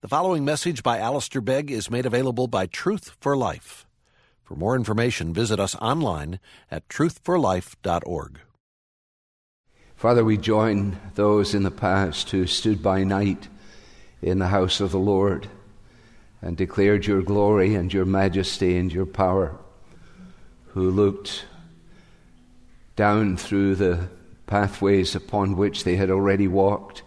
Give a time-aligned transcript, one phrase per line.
[0.00, 3.84] The following message by Alistair Begg is made available by Truth for Life.
[4.44, 6.38] For more information, visit us online
[6.70, 8.38] at truthforlife.org.
[9.96, 13.48] Father, we join those in the past who stood by night
[14.22, 15.48] in the house of the Lord
[16.40, 19.58] and declared your glory and your majesty and your power,
[20.74, 21.44] who looked
[22.94, 24.08] down through the
[24.46, 27.02] pathways upon which they had already walked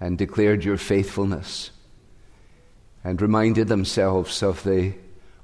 [0.00, 1.70] and declared your faithfulness
[3.04, 4.94] and reminded themselves of the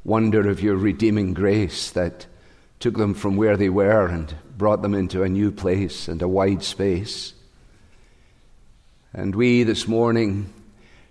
[0.03, 2.27] wonder of your redeeming grace that
[2.81, 6.29] took them from where they were and brought them into a new place and a
[6.29, 7.35] wide space.
[9.13, 10.53] And we this morning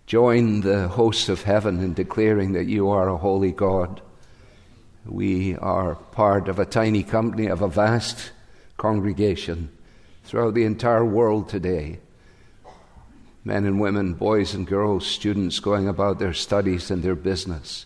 [0.07, 4.01] join the hosts of heaven in declaring that you are a holy God.
[5.05, 8.31] We are part of a tiny company of a vast
[8.77, 9.69] congregation
[10.23, 11.99] throughout the entire world today
[13.43, 17.85] men and women, boys and girls, students going about their studies and their business,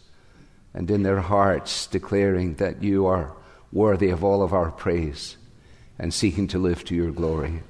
[0.73, 3.33] and in their hearts declaring that you are
[3.71, 5.37] worthy of all of our praise
[5.99, 7.61] and seeking to live to your glory.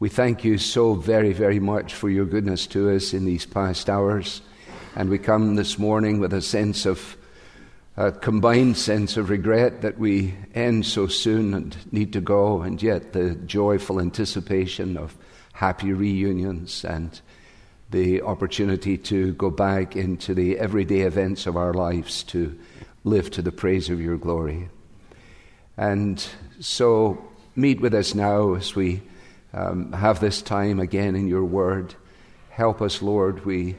[0.00, 3.90] We thank you so very, very much for your goodness to us in these past
[3.90, 4.42] hours.
[4.94, 7.16] And we come this morning with a sense of,
[7.96, 12.80] a combined sense of regret that we end so soon and need to go, and
[12.80, 15.16] yet the joyful anticipation of
[15.58, 17.20] happy reunions and
[17.90, 22.56] the opportunity to go back into the everyday events of our lives to
[23.02, 24.68] live to the praise of your glory.
[25.76, 26.24] And
[26.60, 27.24] so,
[27.56, 29.02] meet with us now as we
[29.52, 31.92] um, have this time again in your word.
[32.50, 33.44] Help us, Lord.
[33.44, 33.74] We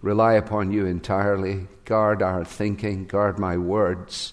[0.00, 1.68] rely upon you entirely.
[1.84, 4.32] Guard our thinking, guard my words,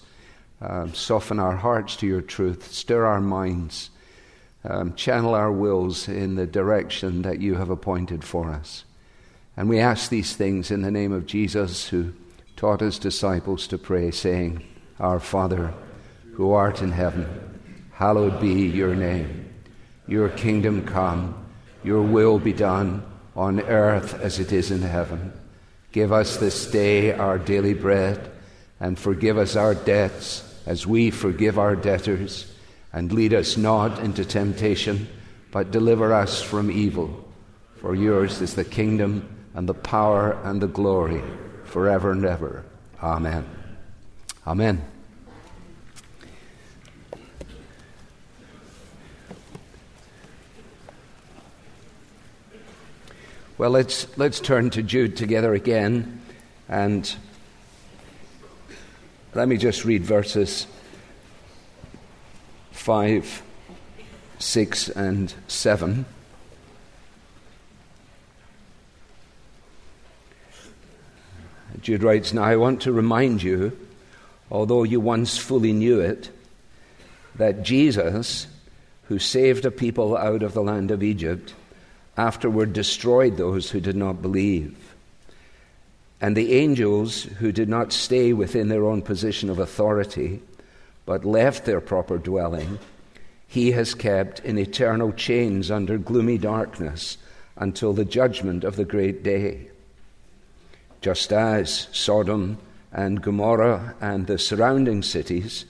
[0.60, 3.90] um, soften our hearts to your truth, stir our minds
[4.64, 8.84] um, channel our wills in the direction that you have appointed for us.
[9.56, 12.12] And we ask these things in the name of Jesus, who
[12.56, 14.64] taught his disciples to pray, saying,
[14.98, 15.72] Our Father,
[16.34, 17.60] who art in heaven,
[17.92, 19.52] hallowed be your name.
[20.06, 21.46] Your kingdom come,
[21.82, 23.02] your will be done
[23.36, 25.32] on earth as it is in heaven.
[25.92, 28.30] Give us this day our daily bread,
[28.78, 32.49] and forgive us our debts as we forgive our debtors
[32.92, 35.08] and lead us not into temptation,
[35.50, 37.28] but deliver us from evil.
[37.76, 41.22] For yours is the kingdom and the power and the glory
[41.64, 42.64] forever and ever.
[43.02, 43.46] Amen.
[44.46, 44.84] Amen.
[53.56, 56.22] Well, let's, let's turn to Jude together again.
[56.66, 57.14] And
[59.34, 60.66] let me just read verses
[62.80, 63.42] 5,
[64.38, 66.06] 6, and 7.
[71.82, 73.78] Jude writes, Now I want to remind you,
[74.50, 76.30] although you once fully knew it,
[77.34, 78.46] that Jesus,
[79.04, 81.54] who saved a people out of the land of Egypt,
[82.16, 84.94] afterward destroyed those who did not believe.
[86.18, 90.40] And the angels who did not stay within their own position of authority,
[91.10, 92.78] but left their proper dwelling,
[93.48, 97.18] he has kept in eternal chains under gloomy darkness
[97.56, 99.68] until the judgment of the great day.
[101.00, 102.58] Just as Sodom
[102.92, 105.64] and Gomorrah and the surrounding cities,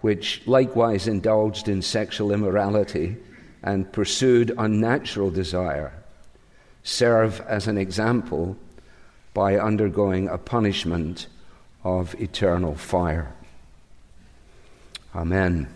[0.00, 3.16] which likewise indulged in sexual immorality
[3.64, 5.92] and pursued unnatural desire,
[6.84, 8.56] serve as an example
[9.34, 11.26] by undergoing a punishment
[11.82, 13.34] of eternal fire.
[15.14, 15.68] Amen.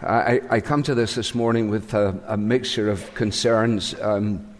[0.00, 4.56] I, I, come to this this morning with a, a mixture of concerns, um,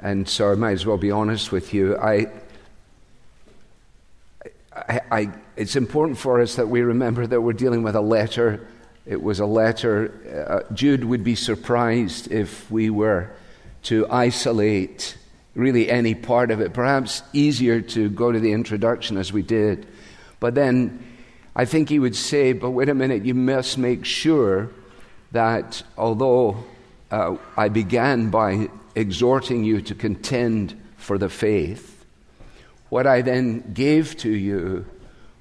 [0.00, 1.94] and so I might as well be honest with you.
[1.98, 2.28] I,
[5.10, 8.66] I, it's important for us that we remember that we're dealing with a letter.
[9.04, 10.64] It was a letter.
[10.68, 13.30] Uh, Jude would be surprised if we were
[13.84, 15.18] to isolate
[15.54, 16.72] really any part of it.
[16.72, 19.86] Perhaps easier to go to the introduction as we did.
[20.40, 21.04] But then
[21.58, 24.70] I think he would say, but wait a minute, you must make sure
[25.32, 26.64] that although
[27.10, 32.06] uh, I began by exhorting you to contend for the faith,
[32.90, 34.86] what I then gave to you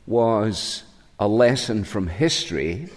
[0.08, 0.84] was
[1.20, 2.90] a lesson from history,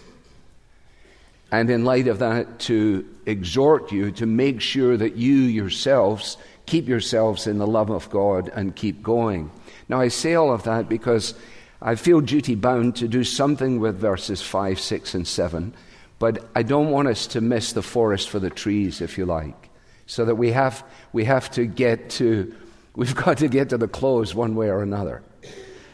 [1.53, 6.89] and in light of that, to exhort you to make sure that you yourselves keep
[6.89, 9.51] yourselves in the love of God and keep going.
[9.91, 11.35] Now, I say all of that because
[11.83, 15.75] I feel duty bound to do something with verses 5, 6, and 7,
[16.19, 19.71] but I don't want us to miss the forest for the trees, if you like.
[20.07, 20.83] so that we have,
[21.13, 22.53] we have to get to,
[22.97, 25.23] we've got to get to the close one way or another.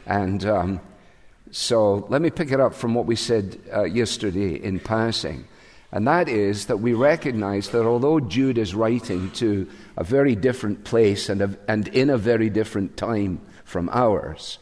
[0.06, 0.80] And um,
[1.50, 5.46] so let me pick it up from what we said uh, yesterday in passing.
[5.92, 10.84] And that is that we recognize that although Jude is writing to a very different
[10.84, 14.58] place and, a, and in a very different time from ours,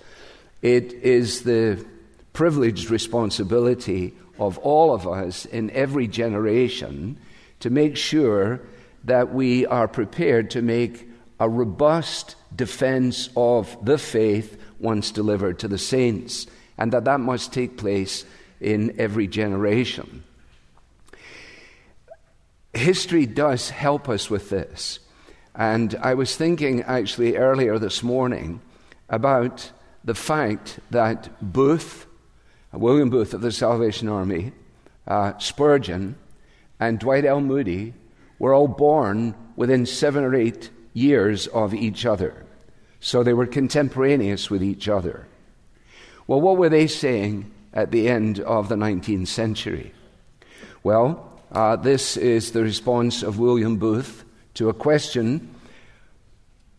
[0.64, 1.84] it is the
[2.32, 7.18] privileged responsibility of all of us in every generation
[7.60, 8.62] to make sure
[9.04, 11.06] that we are prepared to make
[11.38, 16.46] a robust defense of the faith once delivered to the saints,
[16.78, 18.24] and that that must take place
[18.58, 20.24] in every generation.
[22.72, 24.98] History does help us with this.
[25.54, 28.62] And I was thinking actually earlier this morning
[29.10, 29.70] about
[30.04, 32.06] the fact that Booth,
[32.72, 34.52] William Booth of the Salvation Army,
[35.06, 36.16] uh, Spurgeon,
[36.78, 37.40] and Dwight L.
[37.40, 37.94] Moody
[38.38, 42.44] were all born within seven or eight years of each other.
[43.00, 45.26] So they were contemporaneous with each other.
[46.26, 49.92] Well, what were they saying at the end of the 19th century?
[50.82, 54.24] Well, uh, this is the response of William Booth
[54.54, 55.54] to a question.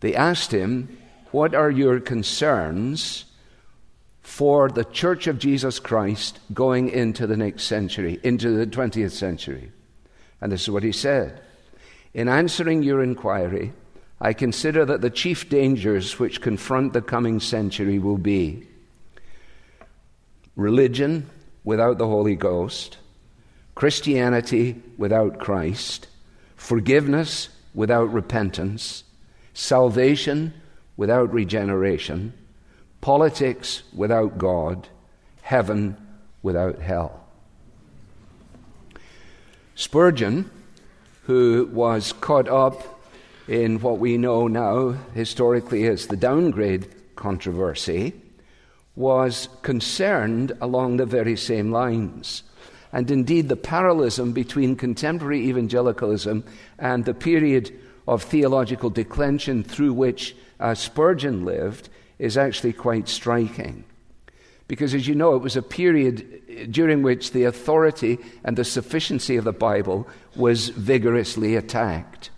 [0.00, 0.98] They asked him,
[1.30, 3.24] What are your concerns
[4.22, 9.72] for the Church of Jesus Christ going into the next century, into the 20th century?
[10.40, 11.40] And this is what he said
[12.14, 13.72] In answering your inquiry,
[14.20, 18.66] I consider that the chief dangers which confront the coming century will be
[20.54, 21.28] religion
[21.64, 22.96] without the Holy Ghost,
[23.74, 26.08] Christianity without Christ,
[26.56, 29.04] forgiveness without repentance,
[29.52, 30.54] salvation
[30.96, 32.32] without regeneration,
[33.00, 34.88] politics without God,
[35.42, 35.96] heaven
[36.42, 37.24] without hell.
[39.74, 40.50] Spurgeon,
[41.24, 43.00] who was caught up
[43.46, 48.14] in what we know now historically as the downgrade controversy,
[48.94, 52.42] was concerned along the very same lines.
[52.92, 56.44] And indeed, the parallelism between contemporary evangelicalism
[56.78, 57.78] and the period
[58.08, 61.88] of theological declension through which uh, Spurgeon lived
[62.18, 63.84] is actually quite striking.
[64.68, 69.36] Because, as you know, it was a period during which the authority and the sufficiency
[69.36, 72.30] of the Bible was vigorously attacked.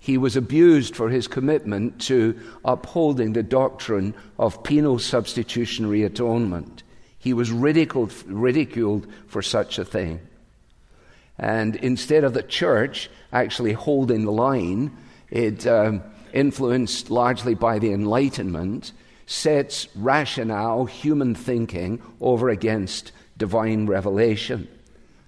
[0.00, 6.82] He was abused for his commitment to upholding the doctrine of penal substitutionary atonement.
[7.18, 10.20] He was ridiculed, ridiculed for such a thing.
[11.38, 14.96] And instead of the church actually holding the line,
[15.30, 16.02] it, um,
[16.32, 18.92] influenced largely by the Enlightenment,
[19.26, 24.68] sets rationale, human thinking, over against divine revelation.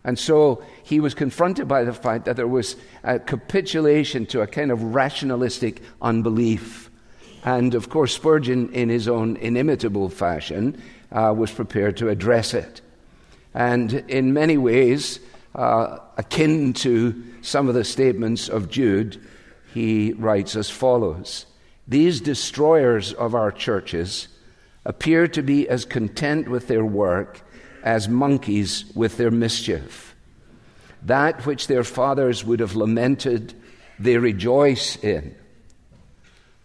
[0.04, 4.46] And so he was confronted by the fact that there was a capitulation to a
[4.46, 6.90] kind of rationalistic unbelief.
[7.44, 10.82] And of course, Spurgeon, in his own inimitable fashion,
[11.12, 12.80] uh, was prepared to address it.
[13.54, 15.20] And in many ways,
[15.54, 19.20] uh, akin to some of the statements of Jude,
[19.72, 21.46] he writes as follows
[21.88, 24.28] These destroyers of our churches
[24.84, 27.40] appear to be as content with their work
[27.82, 30.14] as monkeys with their mischief.
[31.02, 33.54] That which their fathers would have lamented,
[33.98, 35.34] they rejoice in.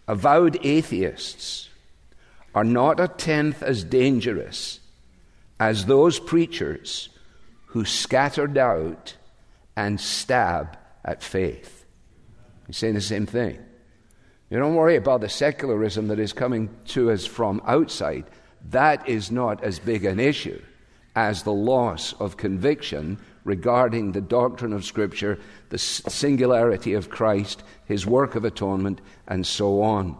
[0.06, 1.68] Avowed atheists
[2.54, 4.80] are not a tenth as dangerous
[5.60, 7.08] as those preachers
[7.66, 9.16] who scatter doubt
[9.76, 11.77] and stab at faith.
[12.68, 13.58] He's saying the same thing.
[14.50, 18.24] You don't worry about the secularism that is coming to us from outside.
[18.70, 20.62] That is not as big an issue
[21.16, 25.38] as the loss of conviction regarding the doctrine of Scripture,
[25.70, 30.16] the singularity of Christ, his work of atonement, and so on.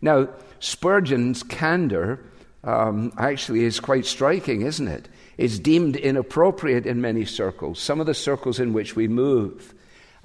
[0.00, 0.28] Now,
[0.58, 2.24] Spurgeon's candor
[2.64, 5.08] um, actually is quite striking, isn't it?
[5.38, 9.74] It's deemed inappropriate in many circles, some of the circles in which we move.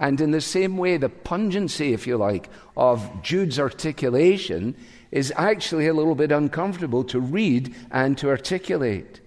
[0.01, 4.75] And in the same way, the pungency, if you like, of Jude's articulation
[5.11, 9.21] is actually a little bit uncomfortable to read and to articulate.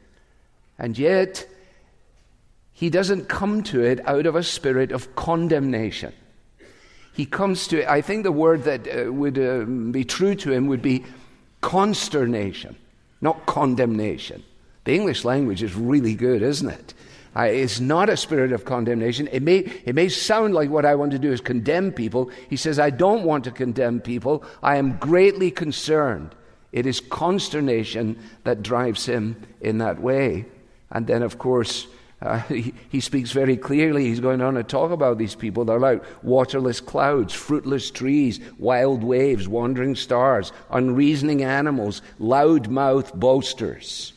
[0.76, 1.46] And yet,
[2.72, 6.12] he doesn't come to it out of a spirit of condemnation.
[7.12, 10.50] He comes to it, I think the word that uh, would uh, be true to
[10.50, 11.04] him would be
[11.60, 12.74] consternation,
[13.20, 14.42] not condemnation.
[14.82, 16.94] The English language is really good, isn't it?
[17.36, 19.28] Uh, it's not a spirit of condemnation.
[19.32, 22.30] It may, it may sound like what I want to do is condemn people.
[22.48, 24.44] He says, I don't want to condemn people.
[24.62, 26.34] I am greatly concerned.
[26.70, 30.46] It is consternation that drives him in that way.
[30.90, 31.86] And then, of course,
[32.24, 34.04] Uh, he, he, speaks very clearly.
[34.04, 35.64] He's going on to talk about these people.
[35.64, 44.14] They're like waterless clouds, fruitless trees, wild waves, wandering stars, unreasoning animals, loud mouthed boasters.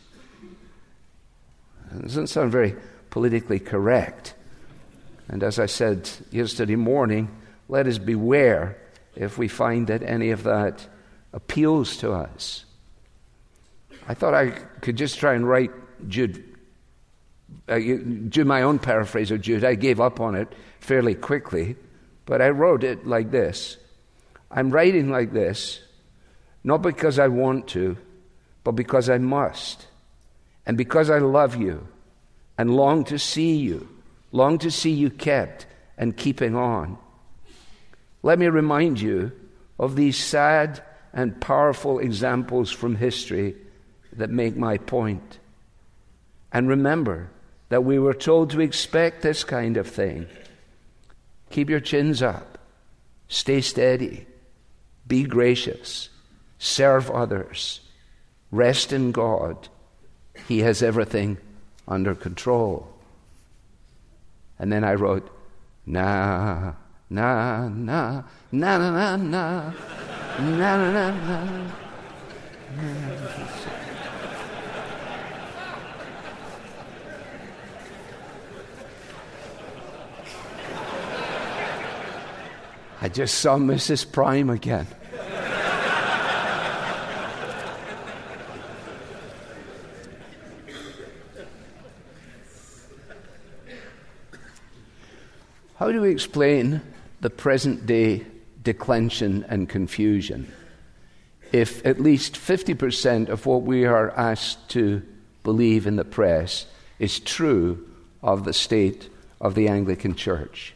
[1.95, 2.75] It doesn't sound very
[3.17, 4.35] politically correct.
[5.27, 7.35] And as I said yesterday morning,
[7.67, 8.77] let us beware
[9.15, 10.85] if we find that any of that
[11.33, 12.63] appeals to us.
[14.07, 15.71] I thought I could just try and write
[16.07, 16.43] Jude
[17.67, 17.79] uh,
[18.29, 19.63] do my own paraphrase of Jude.
[19.63, 21.75] I gave up on it fairly quickly,
[22.27, 23.77] but I wrote it like this
[24.51, 25.81] I'm writing like this,
[26.63, 27.97] not because I want to,
[28.63, 29.87] but because I must,
[30.67, 31.87] and because I love you
[32.57, 33.87] and long to see you,
[34.31, 35.65] long to see you kept
[35.97, 36.97] and keeping on.
[38.23, 39.31] Let me remind you
[39.79, 40.81] of these sad
[41.13, 43.55] and powerful examples from history
[44.13, 45.39] that make my point.
[46.51, 47.29] And remember,
[47.69, 50.27] that we were told to expect this kind of thing.
[51.49, 52.57] Keep your chins up,
[53.27, 54.25] stay steady,
[55.07, 56.09] be gracious,
[56.59, 57.81] serve others,
[58.51, 59.67] rest in God.
[60.47, 61.37] He has everything
[61.87, 62.87] under control.
[64.59, 65.29] And then I wrote,
[65.85, 66.73] na,
[67.09, 69.71] na, na, na, na, na, na, na,
[70.39, 71.71] na, na, na.
[82.99, 84.11] I just saw Mrs.
[84.11, 84.87] Prime again.
[95.87, 96.81] How do we explain
[97.21, 98.25] the present day
[98.61, 100.51] declension and confusion
[101.53, 105.01] if at least 50% of what we are asked to
[105.43, 106.65] believe in the press
[106.99, 107.87] is true
[108.21, 110.73] of the state of the Anglican Church?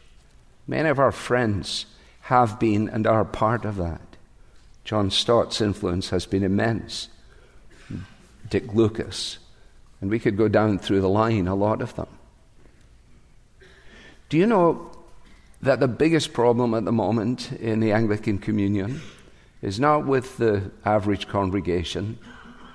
[0.66, 1.84] Many of our friends
[2.22, 4.16] have been and are part of that.
[4.86, 7.10] John Stott's influence has been immense.
[8.48, 9.36] Dick Lucas.
[10.00, 12.08] And we could go down through the line, a lot of them.
[14.30, 14.90] Do you know
[15.62, 19.00] that the biggest problem at the moment in the Anglican Communion
[19.62, 22.18] is not with the average congregation,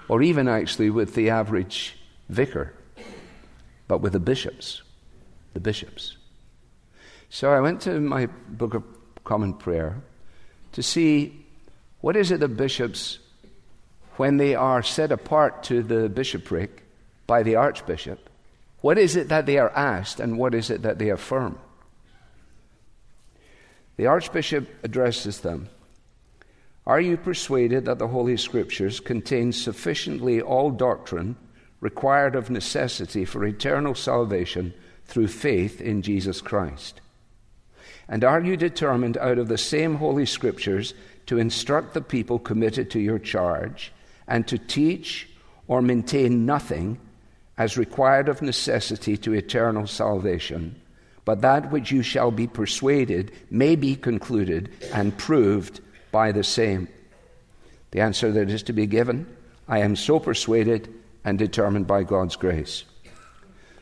[0.08, 1.98] or even actually with the average
[2.30, 2.74] vicar,
[3.88, 4.82] but with the bishops?
[5.54, 6.16] The bishops.
[7.30, 8.84] So I went to my book of
[9.26, 10.02] common prayer
[10.72, 11.46] to see
[12.00, 13.20] what is it the bishops,
[14.16, 16.84] when they are set apart to the bishopric
[17.26, 18.30] by the archbishop,
[18.80, 21.60] what is it that they are asked and what is it that they affirm?
[23.98, 25.70] The archbishop addresses them
[26.86, 31.36] Are you persuaded that the Holy Scriptures contain sufficiently all doctrine
[31.82, 34.74] required of necessity for eternal salvation
[35.06, 37.02] through faith in Jesus Christ?
[38.08, 40.94] And are you determined out of the same Holy Scriptures
[41.26, 43.92] to instruct the people committed to your charge
[44.28, 45.28] and to teach
[45.68, 47.00] or maintain nothing
[47.58, 50.80] as required of necessity to eternal salvation,
[51.28, 56.88] but that which you shall be persuaded may be concluded and proved by the same?
[57.92, 59.28] The answer that is to be given
[59.68, 60.88] I am so persuaded
[61.26, 62.86] and determined by God's grace.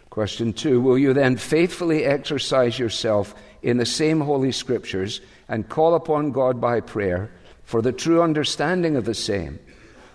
[0.10, 5.94] Question two Will you then faithfully exercise yourself in the same Holy Scriptures and call
[5.94, 7.30] upon God by prayer
[7.64, 9.60] for the true understanding of the same,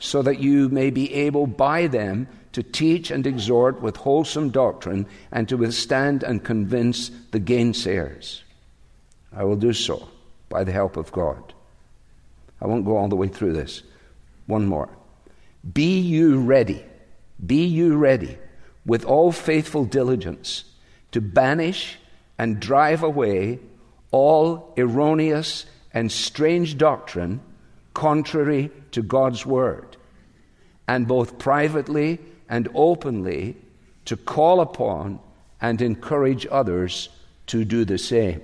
[0.01, 5.07] so that you may be able by them to teach and exhort with wholesome doctrine
[5.30, 8.40] and to withstand and convince the gainsayers.
[9.33, 10.09] I will do so
[10.49, 11.54] by the help of God.
[12.61, 13.83] I won't go all the way through this.
[14.47, 14.88] One more.
[15.73, 16.85] Be you ready,
[17.45, 18.38] be you ready
[18.85, 20.64] with all faithful diligence
[21.12, 21.99] to banish
[22.38, 23.59] and drive away
[24.11, 27.40] all erroneous and strange doctrine
[27.95, 29.97] contrary to God's Word,
[30.88, 32.19] and both privately
[32.50, 33.57] and openly
[34.04, 35.21] to call upon
[35.61, 37.09] and encourage others
[37.47, 38.42] to do the same?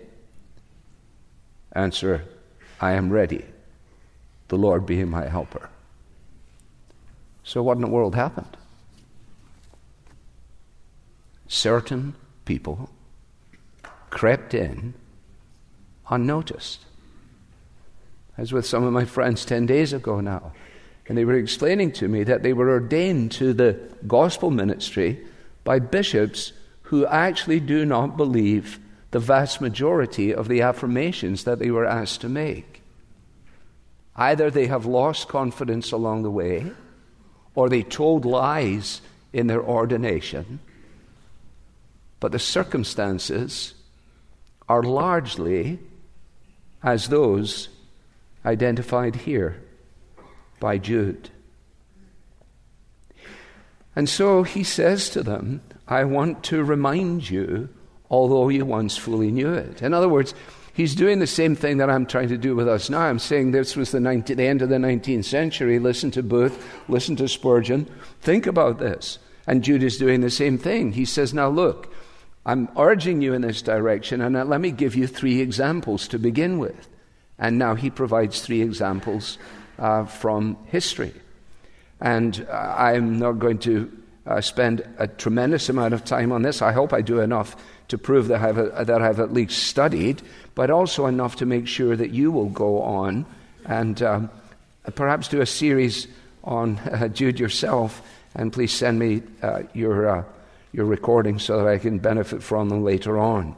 [1.73, 2.25] Answer
[2.81, 3.45] I am ready,
[4.49, 5.69] the Lord being my helper.
[7.45, 8.57] So, what in the world happened?
[11.49, 12.91] Certain people
[14.11, 14.95] crept in
[16.09, 16.85] unnoticed.
[18.39, 20.53] I was with some of my friends 10 days ago now,
[21.09, 25.25] and they were explaining to me that they were ordained to the gospel ministry
[25.65, 28.79] by bishops who actually do not believe
[29.11, 32.83] the vast majority of the affirmations that they were asked to make.
[34.17, 36.73] Either they have lost confidence along the way,
[37.55, 39.01] or they told lies
[39.33, 40.59] in their ordination,
[42.19, 43.75] but the circumstances
[44.69, 45.79] are largely
[46.83, 47.69] as those
[48.45, 49.63] identified here
[50.61, 51.31] by Jude.
[53.95, 57.71] And so he says to them, I want to remind you,
[58.11, 59.83] although you once fully knew it.
[59.83, 60.35] In other words,
[60.75, 63.01] he's doing the same thing that I'm trying to do with us now.
[63.01, 65.79] I'm saying this was the, 19, the end of the 19th century.
[65.79, 67.91] Listen to Booth, listen to Spurgeon.
[68.21, 69.19] Think about this.
[69.47, 70.93] And Jude is doing the same thing.
[70.93, 71.93] He says, Now look,
[72.45, 76.59] I'm urging you in this direction, and let me give you three examples to begin
[76.59, 76.89] with.
[77.39, 79.39] And now he provides three examples
[79.79, 81.13] uh, from history.
[82.01, 83.91] And uh, I'm not going to
[84.27, 86.61] uh, spend a tremendous amount of time on this.
[86.61, 87.57] I hope I do enough
[87.89, 90.23] to prove that I've, that I've at least studied,
[90.55, 93.25] but also enough to make sure that you will go on
[93.65, 94.31] and um,
[94.95, 96.09] perhaps do a series
[96.45, 98.03] on uh, Jude yourself.
[98.35, 100.25] And please send me uh, your, uh,
[100.73, 103.57] your recordings so that I can benefit from them later on.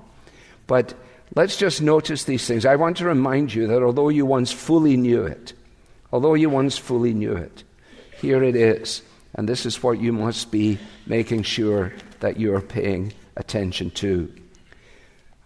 [0.66, 0.94] But
[1.34, 2.64] let's just notice these things.
[2.64, 5.54] I want to remind you that although you once fully knew it,
[6.12, 7.64] although you once fully knew it,
[8.20, 9.02] here it is.
[9.34, 14.32] And this is what you must be making sure that you're paying attention to.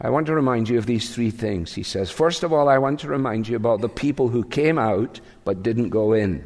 [0.01, 2.11] I want to remind you of these three things, he says.
[2.11, 5.63] First of all, I want to remind you about the people who came out but
[5.63, 6.45] didn't go in.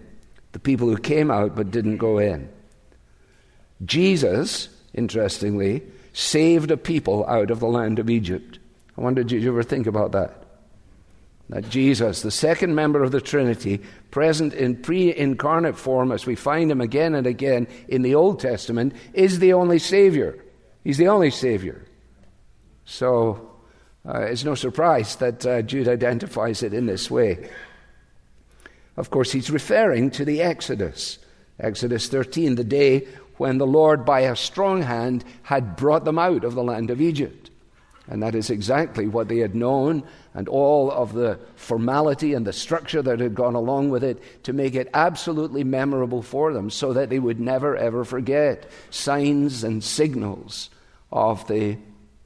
[0.53, 2.49] The people who came out but didn't go in.
[3.85, 5.83] Jesus, interestingly,
[6.13, 8.59] saved a people out of the land of Egypt.
[8.97, 10.46] I wonder, did you ever think about that?
[11.49, 16.35] That Jesus, the second member of the Trinity, present in pre incarnate form as we
[16.35, 20.43] find him again and again in the Old Testament, is the only Savior.
[20.83, 21.85] He's the only Savior.
[22.85, 23.57] So
[24.07, 27.49] uh, it's no surprise that uh, Jude identifies it in this way.
[28.97, 31.19] Of course, he's referring to the Exodus.
[31.61, 36.45] Exodus 13, the day when the Lord, by a strong hand, had brought them out
[36.45, 37.51] of the land of Egypt.
[38.09, 40.05] And that is exactly what they had known,
[40.37, 44.53] and all of the formality and the structure that had gone along with it to
[44.53, 49.83] make it absolutely memorable for them so that they would never ever forget signs and
[49.83, 50.69] signals
[51.11, 51.79] of the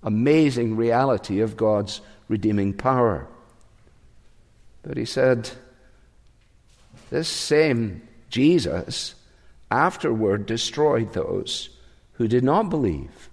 [0.02, 3.28] amazing reality of God's redeeming power.
[4.82, 5.48] But he said,
[7.10, 9.14] This same Jesus
[9.70, 11.70] afterward destroyed those
[12.14, 13.29] who did not believe.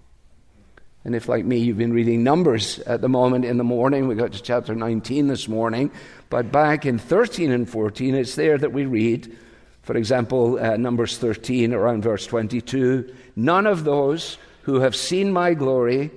[1.06, 4.16] And if, like me, you've been reading Numbers at the moment in the morning, we
[4.16, 5.92] got to chapter 19 this morning,
[6.30, 9.38] but back in 13 and 14, it's there that we read,
[9.84, 15.54] for example, uh, Numbers 13, around verse 22 None of those who have seen my
[15.54, 16.12] glory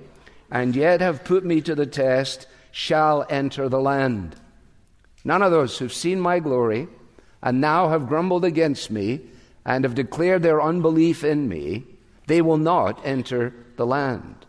[0.51, 4.35] and yet have put me to the test shall enter the land.
[5.23, 6.87] None of those who've seen my glory
[7.41, 9.21] and now have grumbled against me
[9.65, 11.85] and have declared their unbelief in me,
[12.27, 14.45] they will not enter the land.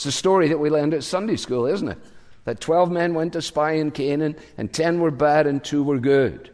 [0.00, 1.98] It's a story that we learned at Sunday school, isn't it?
[2.46, 5.98] That 12 men went to spy in Canaan, and 10 were bad and 2 were
[5.98, 6.50] good.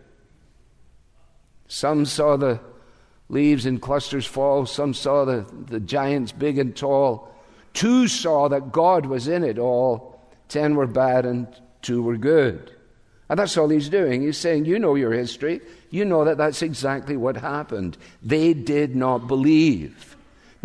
[1.68, 2.59] Some saw the
[3.28, 7.32] leaves in clusters fall, some saw the, the giants big and tall.
[7.72, 10.20] Two saw that God was in it all.
[10.48, 11.46] 10 were bad and
[11.82, 12.72] 2 were good.
[13.28, 14.22] And that's all he's doing.
[14.22, 15.61] He's saying, You know your history.
[15.90, 17.96] You know that that's exactly what happened.
[18.24, 20.15] They did not believe.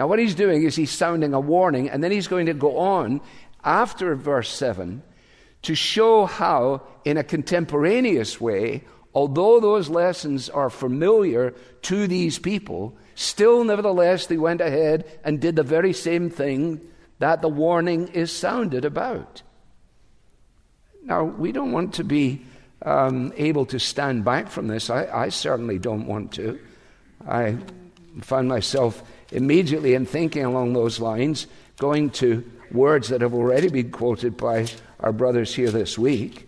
[0.01, 2.79] Now, what he's doing is he's sounding a warning, and then he's going to go
[2.79, 3.21] on
[3.63, 5.03] after verse 7
[5.61, 8.83] to show how, in a contemporaneous way,
[9.13, 15.55] although those lessons are familiar to these people, still, nevertheless, they went ahead and did
[15.55, 16.81] the very same thing
[17.19, 19.43] that the warning is sounded about.
[21.03, 22.43] Now, we don't want to be
[22.81, 24.89] um, able to stand back from this.
[24.89, 26.59] I, I certainly don't want to.
[27.27, 27.57] I
[28.21, 33.91] find myself immediately in thinking along those lines, going to words that have already been
[33.91, 34.67] quoted by
[34.99, 36.47] our brothers here this week.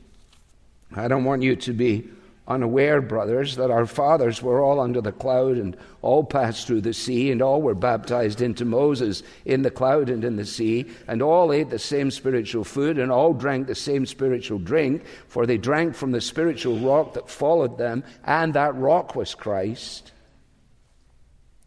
[0.96, 2.08] I don't want you to be
[2.48, 6.94] unaware, brothers, that our fathers were all under the cloud and all passed through the
[6.94, 11.22] sea, and all were baptized into Moses in the cloud and in the sea, and
[11.22, 15.58] all ate the same spiritual food, and all drank the same spiritual drink, for they
[15.58, 20.12] drank from the spiritual rock that followed them, and that rock was Christ.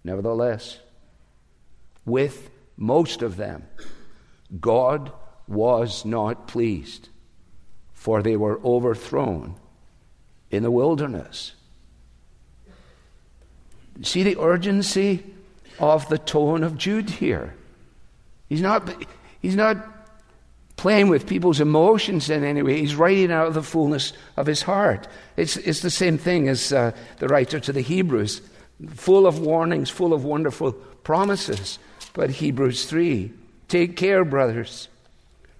[0.04, 0.78] Nevertheless,
[2.06, 3.64] with most of them,
[4.58, 5.12] God
[5.46, 7.08] was not pleased,
[7.92, 9.56] for they were overthrown
[10.50, 11.52] in the wilderness.
[14.02, 15.24] See the urgency
[15.78, 17.54] of the tone of Jude here.
[18.48, 18.88] He's not,
[19.40, 19.76] he's not
[20.76, 22.80] playing with people's emotions in any way.
[22.80, 25.08] He's writing out of the fullness of his heart.
[25.36, 28.42] It's, it's the same thing as uh, the writer to the Hebrews,
[28.90, 31.78] full of warnings, full of wonderful promises.
[32.16, 33.30] But Hebrews 3
[33.68, 34.88] Take care, brothers,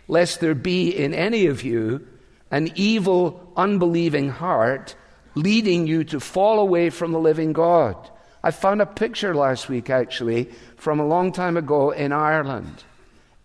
[0.08, 2.06] lest there be in any of you
[2.50, 4.94] an evil, unbelieving heart
[5.34, 7.96] leading you to fall away from the living God.
[8.42, 12.84] I found a picture last week, actually, from a long time ago in Ireland.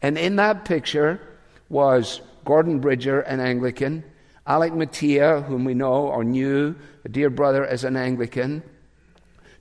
[0.01, 1.19] And in that picture
[1.67, 4.05] was Gordon Bridger, an Anglican,
[4.47, 8.63] Alec Motyer, whom we know or knew, a dear brother as an Anglican,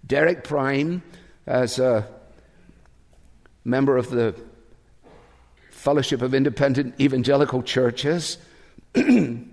[0.06, 1.02] Derek Prime
[1.46, 2.06] as a
[3.64, 4.35] member of the
[5.70, 8.38] Fellowship of Independent Evangelical Churches,
[8.94, 9.44] a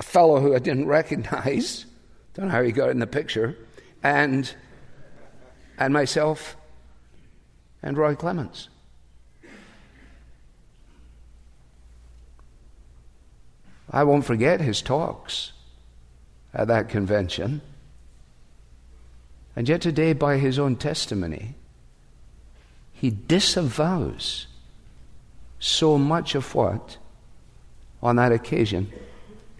[0.00, 1.86] fellow who I didn't recognize,
[2.34, 3.56] don't know how he got in the picture,
[4.02, 4.54] and,
[5.78, 6.56] and myself
[7.82, 8.68] and Roy Clements.
[13.90, 15.52] I won't forget his talks
[16.52, 17.62] at that convention.
[19.56, 21.54] And yet, today, by his own testimony,
[23.00, 24.48] he disavows
[25.60, 26.96] so much of what,
[28.02, 28.92] on that occasion,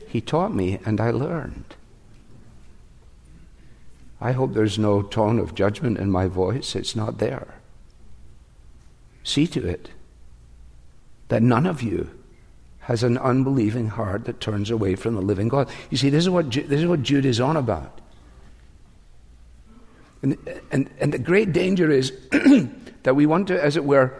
[0.08, 1.76] he taught me and I learned.
[4.20, 6.74] I hope there's no tone of judgment in my voice.
[6.74, 7.54] It's not there.
[9.22, 9.90] See to it
[11.28, 12.10] that none of you
[12.80, 15.68] has an unbelieving heart that turns away from the living God.
[15.90, 18.00] You see, this is what, this is what Jude is on about.
[20.22, 20.36] And,
[20.72, 22.12] and, and the great danger is
[23.02, 24.12] that we want to, as it were,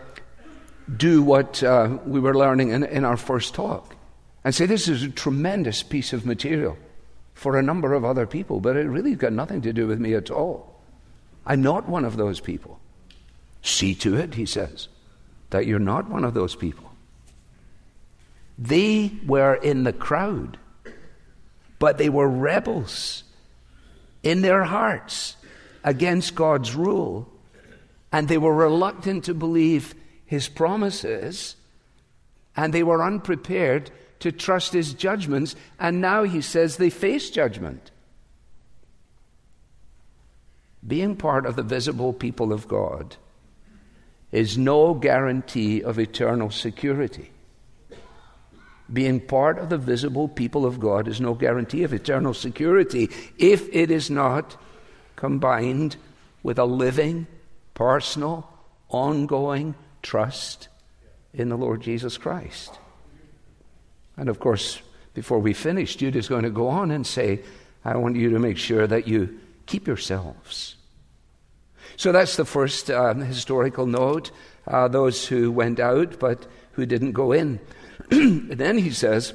[0.95, 3.95] do what uh, we were learning in, in our first talk
[4.45, 6.79] and say this is a tremendous piece of material
[7.35, 10.15] for a number of other people, but it really got nothing to do with me
[10.15, 10.81] at all.
[11.47, 12.81] I'm not one of those people.
[13.63, 14.89] See to it, he says,
[15.51, 16.91] that you're not one of those people.
[18.59, 20.59] They were in the crowd,
[21.79, 23.23] but they were rebels
[24.23, 25.37] in their hearts
[25.85, 27.31] against God's rule,
[28.13, 29.95] and they were reluctant to believe
[30.25, 31.57] his promises,
[32.57, 33.91] and they were unprepared
[34.21, 37.91] to trust his judgments, and now he says they face judgment.
[40.87, 43.17] Being part of the visible people of God
[44.33, 47.31] is no guarantee of eternal security.
[48.91, 53.69] Being part of the visible people of God is no guarantee of eternal security if
[53.75, 54.57] it is not
[55.17, 55.97] combined
[56.43, 57.27] with a living,
[57.79, 58.45] personal,
[58.89, 60.67] ongoing trust
[61.33, 62.77] in the Lord Jesus Christ.
[64.17, 64.83] And of course,
[65.15, 67.41] before we finish, Jude is going to go on and say,
[67.85, 70.75] I want you to make sure that you keep yourselves.
[71.97, 74.33] So that's the first uh, historical note.
[74.67, 77.61] Uh, those who went out but who didn't go in.
[78.11, 79.35] then he says,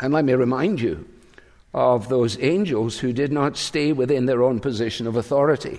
[0.00, 1.08] and let me remind you
[1.72, 5.78] of those angels who did not stay within their own position of authority,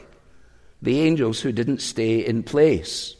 [0.81, 3.15] the angels who didn't stay in place.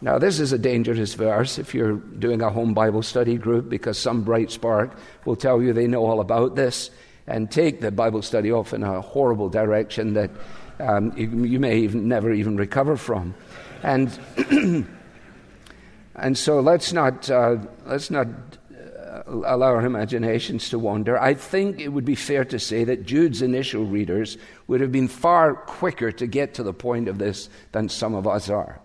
[0.00, 3.98] Now, this is a dangerous verse if you're doing a home Bible study group because
[3.98, 6.90] some bright spark will tell you they know all about this
[7.26, 10.30] and take the Bible study off in a horrible direction that
[10.78, 13.34] um, you, you, may even, never even recover from.
[13.82, 14.10] And
[16.16, 18.28] And so let's not, uh, let's not
[19.14, 21.20] Uh, allow our imaginations to wander.
[21.20, 25.06] I think it would be fair to say that Jude's initial readers would have been
[25.06, 28.80] far quicker to get to the point of this than some of us are.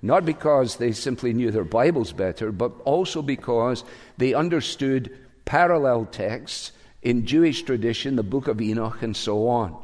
[0.00, 3.84] Not because they simply knew their Bibles better, but also because
[4.16, 9.76] they understood parallel texts in Jewish tradition, the book of Enoch, and so on.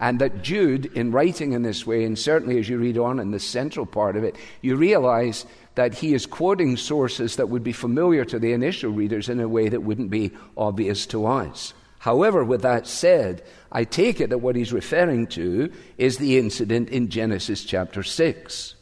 [0.00, 3.30] And that Jude, in writing in this way, and certainly as you read on in
[3.30, 7.72] the central part of it, you realize that he is quoting sources that would be
[7.72, 11.74] familiar to the initial readers in a way that wouldn't be obvious to us.
[11.98, 16.90] However, with that said, I take it that what he's referring to is the incident
[16.90, 18.74] in Genesis chapter 6,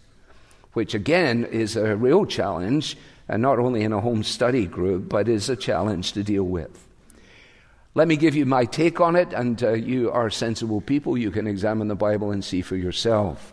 [0.73, 2.97] which again is a real challenge,
[3.29, 6.87] and not only in a home study group, but is a challenge to deal with.
[7.95, 11.17] Let me give you my take on it, and uh, you are sensible people.
[11.17, 13.53] You can examine the Bible and see for yourself.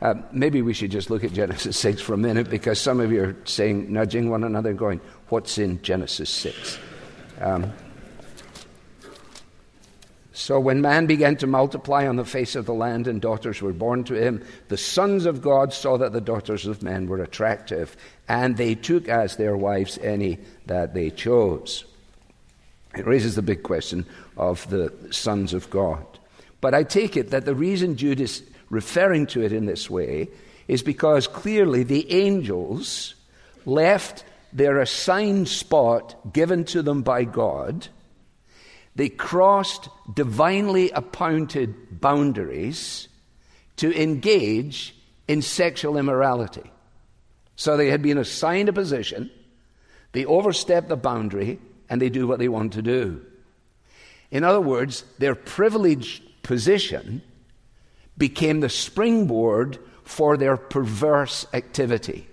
[0.00, 3.10] Uh, maybe we should just look at Genesis 6 for a minute because some of
[3.10, 6.78] you are saying, nudging one another, going, What's in Genesis 6?
[7.40, 7.72] Um,
[10.32, 13.72] so when man began to multiply on the face of the land and daughters were
[13.72, 17.96] born to him, the sons of God saw that the daughters of men were attractive,
[18.28, 21.84] and they took as their wives any that they chose.
[22.96, 24.06] It raises the big question
[24.36, 26.06] of the sons of God.
[26.60, 30.28] But I take it that the reason Judas referring to it in this way
[30.66, 33.14] is because clearly the angels
[33.64, 37.88] left their assigned spot given to them by God.
[38.94, 43.08] They crossed divinely appointed boundaries
[43.76, 44.94] to engage
[45.28, 46.70] in sexual immorality.
[47.56, 49.30] So they had been assigned a position,
[50.12, 53.24] they overstep the boundary, and they do what they want to do.
[54.30, 57.22] In other words, their privileged position
[58.18, 62.28] became the springboard for their perverse activity.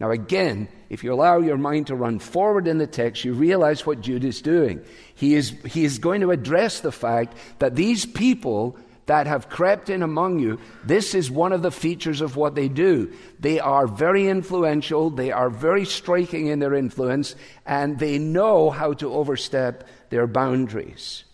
[0.00, 3.86] Now, again, if you allow your mind to run forward in the text, you realize
[3.86, 4.84] what Jude is doing.
[5.14, 8.76] He is, he is going to address the fact that these people
[9.06, 12.68] that have crept in among you, this is one of the features of what they
[12.68, 13.12] do.
[13.38, 18.94] They are very influential, they are very striking in their influence, and they know how
[18.94, 21.24] to overstep their boundaries.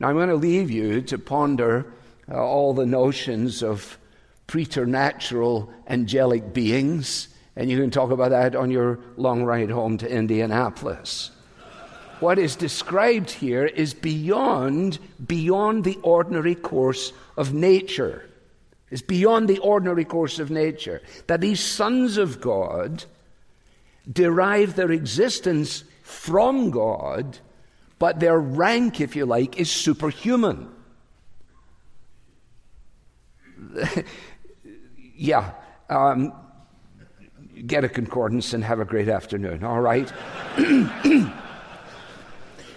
[0.00, 1.86] Now, I'm going to leave you to ponder
[2.28, 3.98] uh, all the notions of
[4.46, 10.10] preternatural angelic beings, and you can talk about that on your long ride home to
[10.10, 11.30] Indianapolis.
[12.20, 18.28] What is described here is beyond, beyond the ordinary course of nature.
[18.90, 21.02] It's beyond the ordinary course of nature.
[21.26, 23.04] That these sons of God
[24.10, 27.38] derive their existence from God,
[27.98, 30.68] but their rank, if you like, is superhuman.
[35.16, 35.52] yeah,
[35.88, 36.32] um,
[37.66, 40.10] get a concordance and have a great afternoon, all right?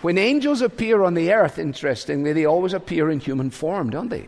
[0.02, 4.28] when angels appear on the earth, interestingly, they always appear in human form, don't they?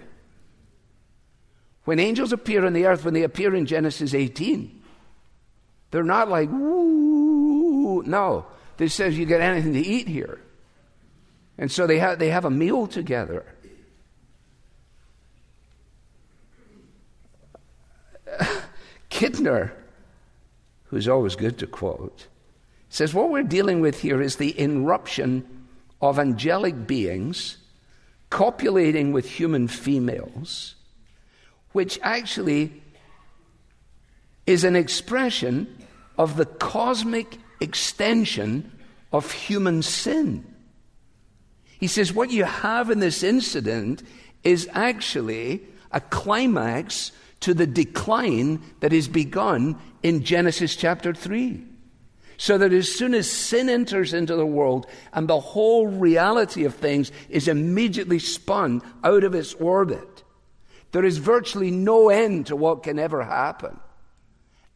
[1.86, 4.82] When angels appear on the earth, when they appear in Genesis 18,
[5.91, 8.45] they're not like, woo, no.
[8.78, 10.39] They says you get anything to eat here.
[11.60, 13.45] And so they have, they have a meal together.
[19.12, 19.72] Kidner,
[20.86, 22.28] who's always good to quote,
[22.88, 25.67] says what we're dealing with here is the irruption
[26.02, 27.58] of angelic beings
[28.30, 30.76] copulating with human females,
[31.74, 32.82] which actually
[34.45, 35.78] is an expression
[36.17, 38.72] of the cosmic extension
[39.12, 40.48] of human sin.
[41.80, 44.04] He says what you have in this incident
[44.44, 45.62] is actually
[45.92, 51.63] a climax to the decline that is begun in Genesis chapter 3.
[52.38, 56.76] So that as soon as sin enters into the world and the whole reality of
[56.76, 60.24] things is immediately spun out of its orbit,
[60.92, 63.80] there is virtually no end to what can ever happen.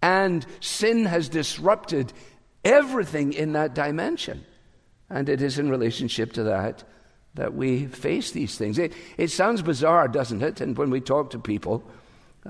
[0.02, 2.12] And sin has disrupted
[2.63, 4.46] everything in that dimension.
[5.10, 6.84] And it is in relationship to that
[7.36, 8.78] that we face these things.
[8.78, 10.62] It, it sounds bizarre, doesn't it?
[10.62, 11.84] And when we talk to people,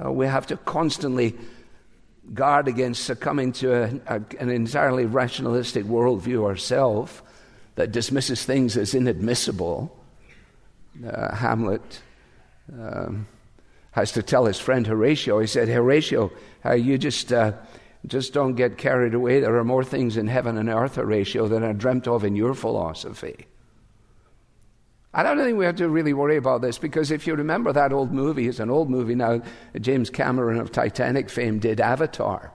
[0.04, 1.36] uh, we have to constantly
[2.34, 7.22] guard against succumbing to a, a, an entirely rationalistic worldview ourselves
[7.76, 9.96] that dismisses things as inadmissible.
[11.06, 12.02] Uh, Hamlet
[12.80, 13.28] um,
[13.92, 16.32] has to tell his friend Horatio, he said, Horatio,
[16.66, 17.54] uh, you just, uh,
[18.06, 19.40] just don't get carried away.
[19.40, 22.54] There are more things in heaven and earth, Horatio, than are dreamt of in your
[22.54, 23.48] philosophy.
[25.14, 27.94] I don't think we have to really worry about this because if you remember that
[27.94, 29.44] old movie, it's an old movie now,
[29.80, 32.52] James Cameron of Titanic fame did Avatar.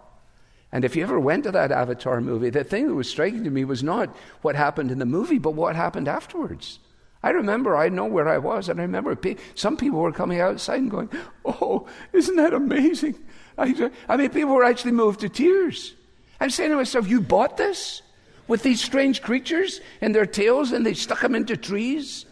[0.73, 3.51] And if you ever went to that Avatar movie, the thing that was striking to
[3.51, 6.81] me was not what happened in the movie, but what happened afterwards.
[7.23, 9.17] I remember, I know where I was, and I remember
[9.55, 11.11] some people were coming outside and going,
[11.45, 13.19] Oh, isn't that amazing?
[13.57, 15.95] I, I mean, people were actually moved to tears.
[16.41, 18.03] I'm saying to myself, You bought this?
[18.47, 22.25] With these strange creatures and their tails, and they stuck them into trees?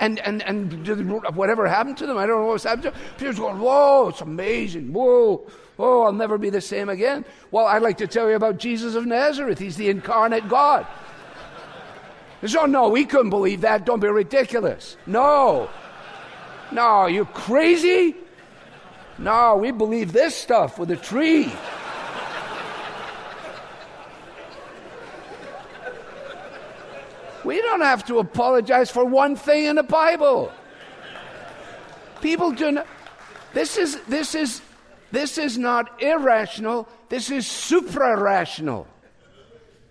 [0.00, 3.00] And, and, and whatever happened to them, I don't know what's happened to them.
[3.18, 4.92] People's going, whoa, it's amazing.
[4.92, 7.24] Whoa, whoa, I'll never be the same again.
[7.50, 9.58] Well, I'd like to tell you about Jesus of Nazareth.
[9.58, 10.86] He's the incarnate God.
[12.46, 13.84] So, no, we couldn't believe that.
[13.84, 14.96] Don't be ridiculous.
[15.06, 15.68] No.
[16.72, 18.16] No, you crazy?
[19.18, 21.52] No, we believe this stuff with a tree.
[27.44, 30.52] We don't have to apologize for one thing in the Bible.
[32.20, 32.86] People do not.
[33.52, 34.62] This is, this is,
[35.10, 38.86] this is not irrational, this is supra rational.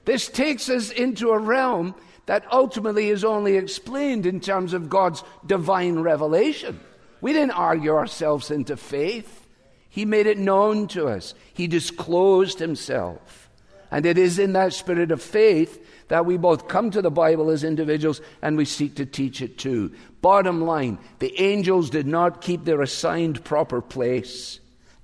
[0.06, 1.94] This takes us into a realm
[2.26, 6.80] that ultimately is only explained in terms of God's divine revelation.
[7.22, 9.48] We didn't argue ourselves into faith.
[9.90, 11.34] He made it known to us.
[11.54, 13.50] He disclosed himself.
[13.92, 17.50] And it is in that spirit of faith that we both come to the Bible
[17.50, 19.92] as individuals and we seek to teach it too.
[20.22, 24.60] Bottom line, the angels did not keep their assigned proper place.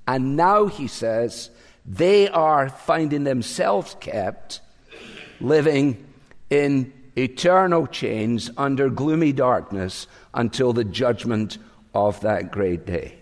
[0.07, 1.49] And now, he says,
[1.85, 4.59] they are finding themselves kept
[5.39, 6.05] living
[6.49, 11.57] in eternal chains under gloomy darkness until the judgment
[11.93, 13.15] of that great day.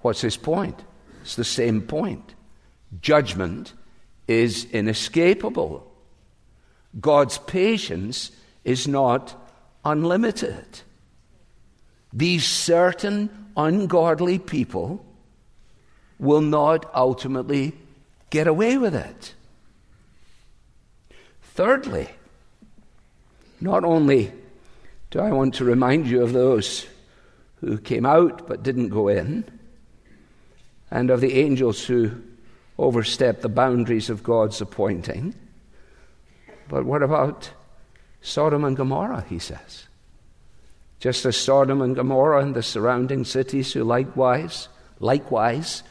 [0.00, 0.82] What's his point?
[1.22, 2.34] It's the same point.
[3.02, 3.74] Judgment
[4.26, 5.89] is inescapable.
[6.98, 8.32] God's patience
[8.64, 9.36] is not
[9.84, 10.80] unlimited.
[12.12, 15.04] These certain ungodly people
[16.18, 17.72] will not ultimately
[18.30, 19.34] get away with it.
[21.54, 22.08] Thirdly,
[23.60, 24.32] not only
[25.10, 26.86] do I want to remind you of those
[27.56, 29.44] who came out but didn't go in,
[30.90, 32.12] and of the angels who
[32.78, 35.34] overstepped the boundaries of God's appointing,
[36.70, 37.50] but what about
[38.22, 39.86] Sodom and Gomorrah, he says?
[41.00, 44.68] Just as Sodom and Gomorrah and the surrounding cities who likewise,
[45.00, 45.82] likewise,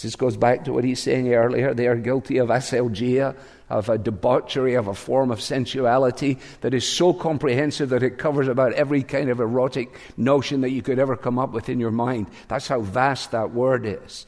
[0.00, 3.36] this goes back to what he's saying earlier, they are guilty of aselgeia,
[3.68, 8.48] of a debauchery, of a form of sensuality that is so comprehensive that it covers
[8.48, 11.90] about every kind of erotic notion that you could ever come up with in your
[11.90, 12.28] mind.
[12.48, 14.26] That's how vast that word is.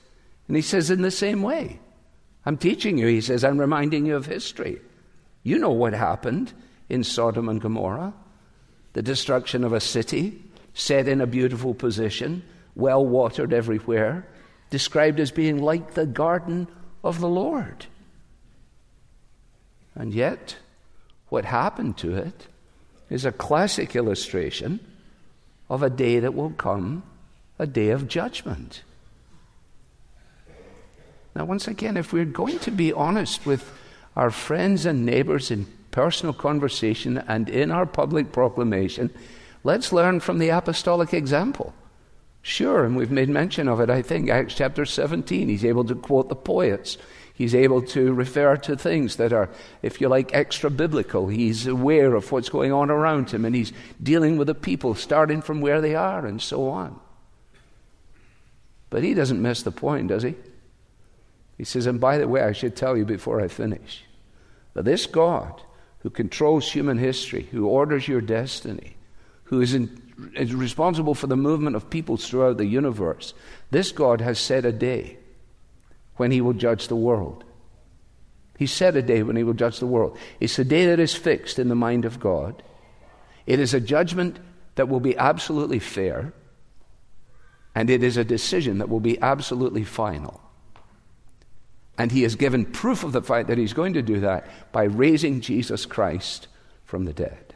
[0.48, 1.78] And he says, in the same way,
[2.44, 4.80] I'm teaching you, he says, I'm reminding you of history.
[5.42, 6.52] You know what happened
[6.88, 8.14] in Sodom and Gomorrah
[8.92, 10.42] the destruction of a city
[10.74, 12.42] set in a beautiful position,
[12.74, 14.26] well watered everywhere,
[14.70, 16.66] described as being like the garden
[17.04, 17.86] of the Lord.
[19.94, 20.56] And yet,
[21.28, 22.46] what happened to it
[23.10, 24.80] is a classic illustration
[25.68, 27.02] of a day that will come,
[27.58, 28.82] a day of judgment.
[31.34, 33.70] Now, once again, if we're going to be honest with
[34.16, 39.10] our friends and neighbors in personal conversation and in our public proclamation,
[39.64, 41.74] let's learn from the apostolic example.
[42.42, 45.48] Sure, and we've made mention of it, I think, Acts chapter 17.
[45.48, 46.98] He's able to quote the poets.
[47.34, 49.48] He's able to refer to things that are,
[49.80, 51.28] if you like, extra biblical.
[51.28, 53.72] He's aware of what's going on around him and he's
[54.02, 57.00] dealing with the people, starting from where they are and so on.
[58.90, 60.34] But he doesn't miss the point, does he?
[61.62, 64.02] He says, and by the way, I should tell you before I finish
[64.74, 65.62] that this God
[66.00, 68.96] who controls human history, who orders your destiny,
[69.44, 70.02] who is, in,
[70.34, 73.32] is responsible for the movement of peoples throughout the universe,
[73.70, 75.18] this God has set a day
[76.16, 77.44] when he will judge the world.
[78.58, 80.18] He set a day when he will judge the world.
[80.40, 82.60] It's a day that is fixed in the mind of God.
[83.46, 84.40] It is a judgment
[84.74, 86.32] that will be absolutely fair,
[87.72, 90.40] and it is a decision that will be absolutely final.
[91.98, 94.84] And he has given proof of the fact that he's going to do that by
[94.84, 96.48] raising Jesus Christ
[96.84, 97.54] from the dead.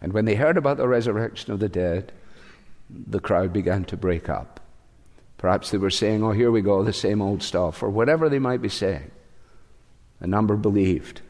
[0.00, 2.12] And when they heard about the resurrection of the dead,
[2.90, 4.60] the crowd began to break up.
[5.38, 8.38] Perhaps they were saying, Oh, here we go, the same old stuff, or whatever they
[8.38, 9.10] might be saying.
[10.20, 11.20] A number believed,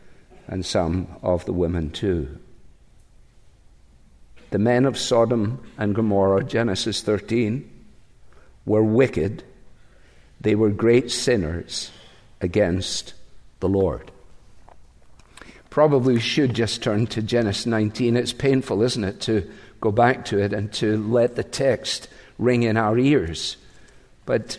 [0.46, 2.38] and some of the women too.
[4.50, 7.68] The men of Sodom and Gomorrah, Genesis 13,
[8.64, 9.42] were wicked.
[10.40, 11.90] They were great sinners
[12.40, 13.14] against
[13.60, 14.10] the Lord.
[15.70, 18.16] Probably should just turn to Genesis 19.
[18.16, 22.62] It's painful, isn't it, to go back to it and to let the text ring
[22.62, 23.56] in our ears.
[24.24, 24.58] But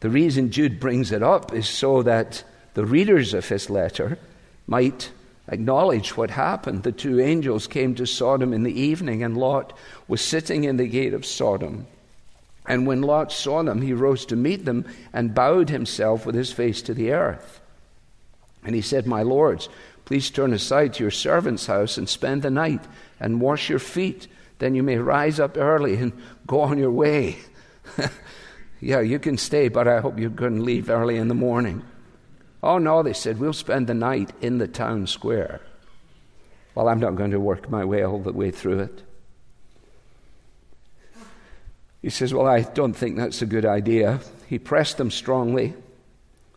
[0.00, 2.44] the reason Jude brings it up is so that
[2.74, 4.18] the readers of his letter
[4.66, 5.10] might
[5.48, 6.82] acknowledge what happened.
[6.82, 9.76] The two angels came to Sodom in the evening, and Lot
[10.08, 11.86] was sitting in the gate of Sodom.
[12.68, 16.52] And when Lot saw them, he rose to meet them and bowed himself with his
[16.52, 17.60] face to the earth.
[18.64, 19.68] And he said, My lords,
[20.04, 22.82] please turn aside to your servant's house and spend the night
[23.20, 24.26] and wash your feet.
[24.58, 26.12] Then you may rise up early and
[26.46, 27.36] go on your way.
[28.80, 31.84] yeah, you can stay, but I hope going to leave early in the morning.
[32.62, 35.60] Oh, no, they said, we'll spend the night in the town square.
[36.74, 39.02] Well, I'm not going to work my way all the way through it.
[42.06, 44.20] He says, Well, I don't think that's a good idea.
[44.46, 45.74] He pressed them strongly.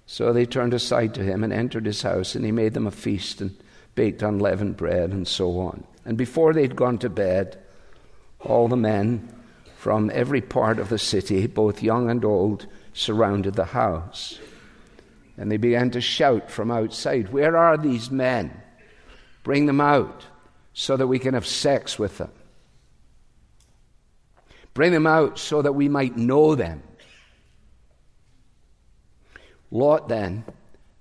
[0.05, 2.91] So they turned aside to him and entered his house, and he made them a
[2.91, 3.57] feast and
[3.95, 5.85] baked unleavened bread and so on.
[6.05, 7.57] And before they'd gone to bed,
[8.39, 9.27] all the men
[9.75, 14.37] from every part of the city, both young and old, surrounded the house.
[15.35, 18.51] And they began to shout from outside, Where are these men?
[19.41, 20.27] Bring them out
[20.75, 22.29] so that we can have sex with them.
[24.73, 26.83] Bring them out so that we might know them.
[29.71, 30.43] Lot then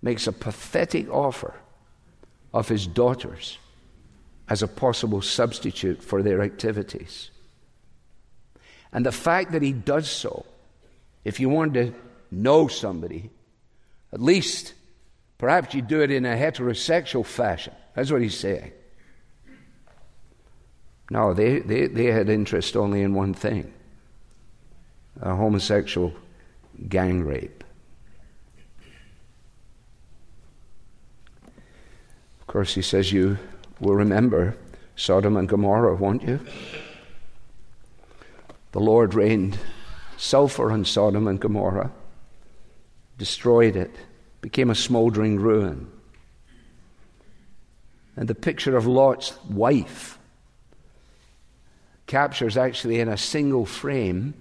[0.03, 1.55] makes a pathetic offer
[2.53, 3.59] of his daughters
[4.49, 7.31] as a possible substitute for their activities.
[8.93, 10.47] And the fact that he does so,
[11.25, 11.95] if you want to
[12.31, 13.31] know somebody,
[14.13, 14.73] at least
[15.37, 17.75] perhaps you do it in a heterosexual fashion.
[17.95, 18.73] That's what he's saying.
[21.11, 23.73] No, they, they, they had interest only in one thing
[25.21, 26.15] a homosexual
[26.89, 27.65] gang rape.
[32.41, 33.39] Of course, he says, You
[33.81, 34.57] will remember
[34.95, 36.41] Sodom and Gomorrah, won't you?
[38.73, 39.59] The Lord rained
[40.17, 41.91] sulfur on Sodom and Gomorrah,
[43.17, 43.95] destroyed it,
[44.41, 45.91] became a smoldering ruin.
[48.15, 50.18] And the picture of Lot's wife
[52.09, 54.35] captures actually in a single frame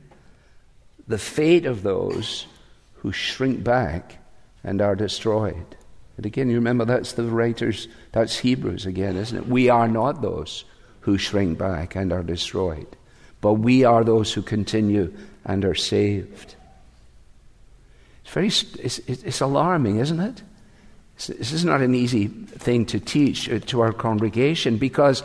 [1.07, 2.47] the fate of those
[2.95, 4.17] who shrink back
[4.63, 5.77] and are destroyed.
[6.17, 9.47] And again, you remember that's the writers, that's Hebrews again, isn't it?
[9.47, 10.65] We are not those
[11.01, 12.87] who shrink back and are destroyed,
[13.39, 15.13] but we are those who continue
[15.45, 16.55] and are saved.
[18.23, 20.41] It's very, it's, it's alarming, isn't it?
[21.15, 25.23] This is not an easy thing to teach uh, to our congregation because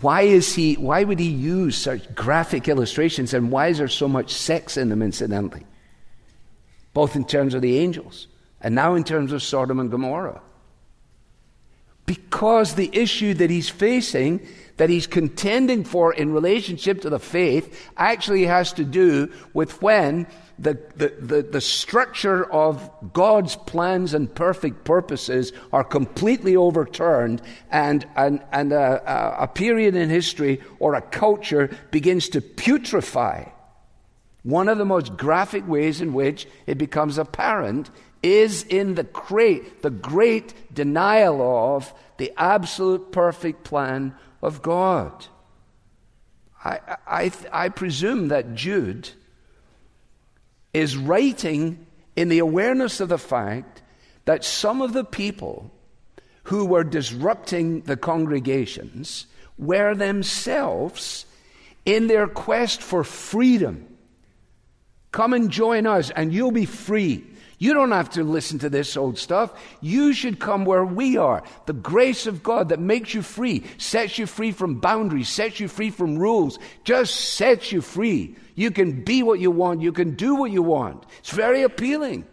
[0.00, 4.08] why is he why would he use such graphic illustrations and why is there so
[4.08, 5.66] much sex in them incidentally?
[6.94, 8.26] Both in terms of the angels
[8.60, 10.40] and now in terms of Sodom and Gomorrah.
[12.06, 14.46] Because the issue that he's facing
[14.78, 20.26] that he's contending for in relationship to the faith actually has to do with when
[20.58, 28.04] the, the, the, the, structure of God's plans and perfect purposes are completely overturned, and,
[28.16, 33.52] and, and a, a period in history or a culture begins to putrefy.
[34.42, 37.90] One of the most graphic ways in which it becomes apparent
[38.22, 41.40] is in the great, the great denial
[41.76, 45.26] of the absolute perfect plan of God.
[46.64, 49.10] I, I, I presume that Jude
[50.72, 51.86] is writing
[52.16, 53.82] in the awareness of the fact
[54.24, 55.70] that some of the people
[56.44, 59.26] who were disrupting the congregations
[59.56, 61.26] were themselves
[61.84, 63.86] in their quest for freedom.
[65.12, 67.24] Come and join us, and you'll be free.
[67.58, 69.52] You don't have to listen to this old stuff.
[69.80, 71.42] You should come where we are.
[71.66, 75.66] The grace of God that makes you free, sets you free from boundaries, sets you
[75.66, 78.36] free from rules, just sets you free.
[78.54, 81.04] You can be what you want, you can do what you want.
[81.18, 82.26] It's very appealing.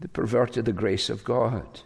[0.00, 1.80] They perverted the grace of God.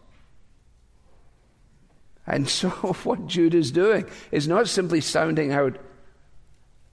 [2.27, 2.69] And so,
[3.05, 5.79] what Jude is doing is not simply sounding out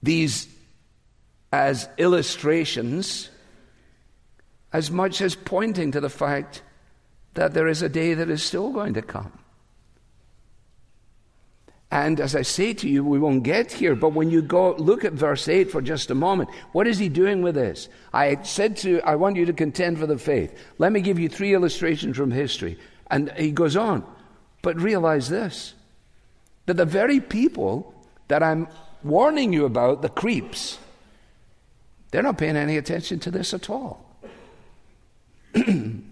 [0.02, 0.53] these
[1.54, 3.30] as illustrations
[4.72, 6.62] as much as pointing to the fact
[7.34, 9.30] that there is a day that is still going to come.
[11.92, 15.04] And as I say to you, we won't get here, but when you go look
[15.04, 17.88] at verse 8 for just a moment, what is he doing with this?
[18.12, 20.52] I said to, I want you to contend for the faith.
[20.78, 22.80] Let me give you three illustrations from history.
[23.12, 24.04] And he goes on,
[24.60, 25.74] but realize this
[26.66, 27.94] that the very people
[28.26, 28.66] that I'm
[29.04, 30.78] warning you about, the creeps,
[32.14, 34.06] they're not paying any attention to this at all.
[35.52, 36.04] the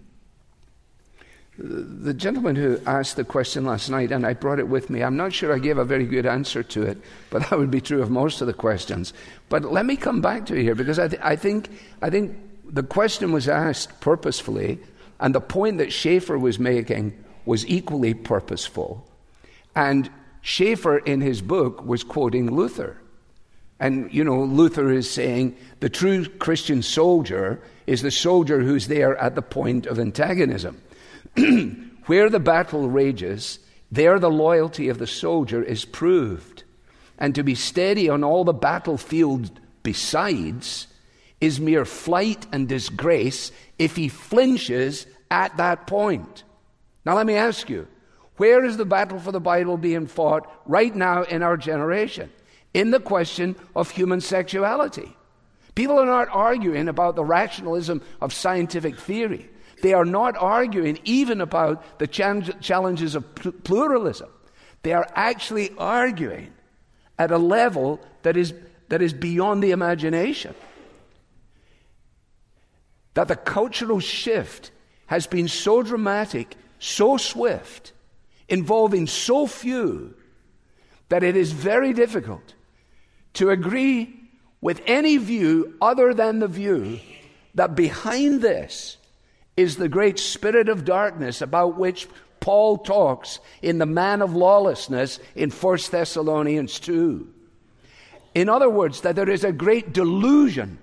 [2.13, 5.33] gentleman who asked the question last night, and I brought it with me, I'm not
[5.33, 6.99] sure I gave a very good answer to it,
[7.31, 9.15] but that would be true of most of the questions.
[9.49, 11.71] But let me come back to it here because I, th- I, think,
[12.03, 12.37] I think
[12.69, 14.81] the question was asked purposefully,
[15.21, 19.09] and the point that Schaeffer was making was equally purposeful.
[19.77, 23.02] And Schaeffer, in his book, was quoting Luther.
[23.83, 29.17] And, you know, Luther is saying the true Christian soldier is the soldier who's there
[29.17, 30.81] at the point of antagonism.
[32.07, 33.59] Where the battle rages,
[33.91, 36.63] there the loyalty of the soldier is proved.
[37.19, 40.87] And to be steady on all the battlefield besides
[41.41, 46.45] is mere flight and disgrace if he flinches at that point.
[47.05, 47.89] Now, let me ask you
[48.37, 52.31] where is the battle for the Bible being fought right now in our generation?
[52.75, 55.17] In the question of human sexuality.
[55.75, 59.49] People are not arguing about the rationalism of scientific theory.
[59.83, 64.31] They are not arguing even about the challenges of pluralism.
[64.83, 66.53] They are actually arguing
[67.19, 68.53] at a level that is,
[68.89, 70.55] that is beyond the imagination.
[73.15, 74.71] That the cultural shift
[75.07, 77.93] has been so dramatic, so swift,
[78.49, 80.15] involving so few,
[81.09, 82.55] that it is very difficult
[83.35, 84.15] to agree
[84.61, 87.01] with any view other than the view
[87.55, 88.97] that behind this
[89.57, 92.09] is the great spirit of darkness about which
[92.41, 97.29] Paul talks in the man of lawlessness in 1 Thessalonians 2.
[98.35, 100.79] In other words, that there is a great delusion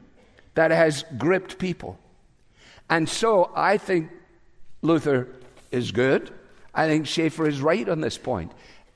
[0.53, 1.97] that has gripped people.
[2.89, 4.09] And so I think
[4.81, 5.27] Luther
[5.71, 6.31] is good.
[6.73, 8.51] I think Schaeffer is right on this point.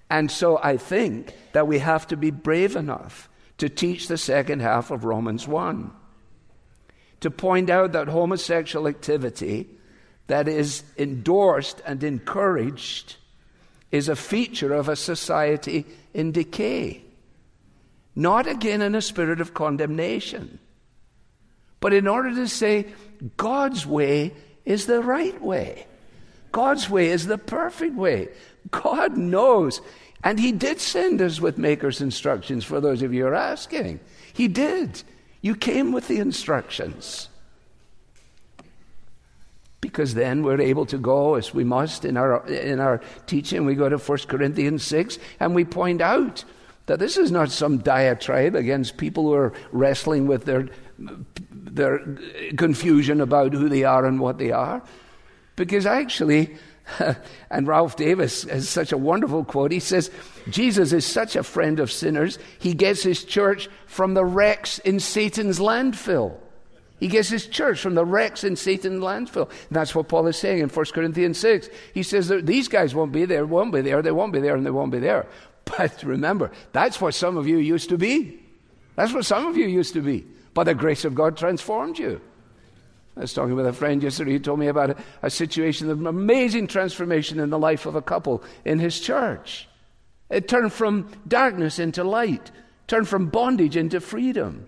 [0.10, 4.62] And so I think that we have to be brave enough to teach the second
[4.62, 5.92] half of Romans 1.
[7.24, 9.66] to point out that homosexual activity
[10.28, 13.16] that is endorsed and encouraged
[13.92, 17.02] is a feature of a society in decay.
[18.14, 20.60] Not again in a spirit of condemnation,
[21.80, 22.88] but in order to say
[23.38, 24.34] God's way
[24.66, 25.88] is the right way.
[26.52, 28.28] God's way is the perfect way.
[28.70, 29.80] God knows.
[30.24, 34.00] And He did send us with Maker's instructions, for those of you who are asking.
[34.34, 35.04] He did.
[35.42, 37.28] You came with the instructions.
[39.82, 43.76] Because then we're able to go, as we must in our, in our teaching, we
[43.76, 46.46] go to 1 Corinthians 6 and we point out
[46.86, 50.70] that this is not some diatribe against people who are wrestling with their,
[51.52, 52.00] their
[52.56, 54.82] confusion about who they are and what they are.
[55.58, 56.56] Because actually,
[57.50, 59.72] and Ralph Davis has such a wonderful quote.
[59.72, 60.12] He says,
[60.50, 65.00] Jesus is such a friend of sinners, he gets his church from the wrecks in
[65.00, 66.38] Satan's landfill.
[67.00, 69.50] He gets his church from the wrecks in Satan's landfill.
[69.50, 71.70] And that's what Paul is saying in 1 Corinthians 6.
[71.94, 74.66] He says these guys won't be there, won't be there, they won't be there, and
[74.66, 75.28] they won't be there.
[75.66, 78.40] But remember, that's what some of you used to be.
[78.96, 80.26] That's what some of you used to be.
[80.54, 82.22] But the grace of God transformed you.
[83.16, 86.06] I was talking with a friend yesterday He told me about a, a situation of
[86.06, 89.68] amazing transformation in the life of a couple in his church.
[90.30, 92.52] It turned from darkness into light,
[92.88, 94.66] turned from bondage into freedom.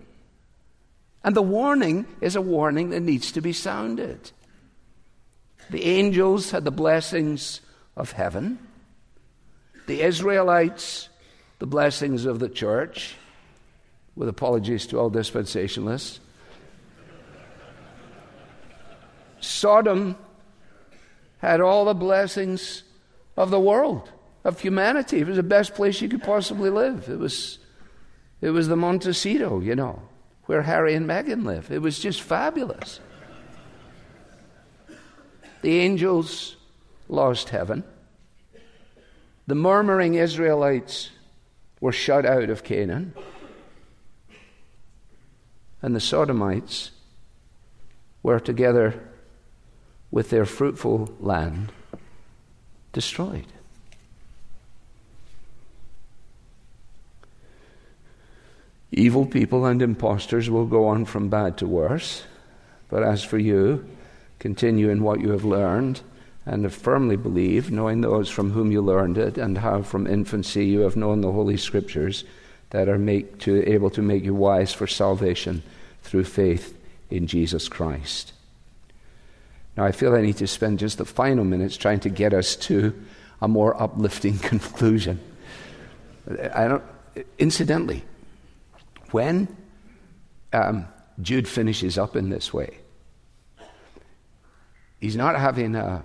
[1.24, 4.32] And the warning is a warning that needs to be sounded.
[5.72, 7.62] The angels had the blessings
[7.98, 8.60] of heaven,
[9.88, 11.10] the Israelites,
[11.58, 13.16] the blessings of the church,
[14.16, 16.20] with apologies to all dispensationalists.
[19.46, 20.18] Sodom
[21.38, 22.84] had all the blessings
[23.38, 24.12] of the world,
[24.44, 25.20] of humanity.
[25.20, 27.10] It was the best place you could possibly live.
[27.10, 27.60] It was,
[28.42, 30.02] it was the Montecito, you know,
[30.46, 31.72] where Harry and Meghan live.
[31.72, 33.00] It was just fabulous.
[35.62, 36.58] The angels
[37.08, 37.84] lost heaven.
[39.48, 41.12] The murmuring Israelites
[41.80, 43.14] were shut out of Canaan.
[45.82, 46.92] And the Sodomites
[48.24, 49.00] were together
[50.16, 51.74] with their fruitful land
[52.94, 53.46] destroyed.
[58.94, 62.24] Evil people and impostors will go on from bad to worse,
[62.88, 63.86] but as for you,
[64.40, 66.00] continue in what you have learned
[66.46, 70.66] and have firmly believed, knowing those from whom you learned it, and how from infancy
[70.66, 72.24] you have known the Holy Scriptures
[72.70, 72.98] that are
[73.40, 75.62] to, able to make you wise for salvation
[76.04, 78.32] through faith in Jesus Christ.
[79.78, 82.56] Now, I feel I need to spend just the final minutes trying to get us
[82.58, 82.94] to
[83.42, 85.20] a more uplifting conclusion.
[86.54, 86.84] I don't,
[87.38, 88.04] incidentally,
[89.12, 89.56] when
[90.54, 90.88] um,
[91.22, 92.78] Jude finishes up in this way,
[95.00, 96.04] he's not having a,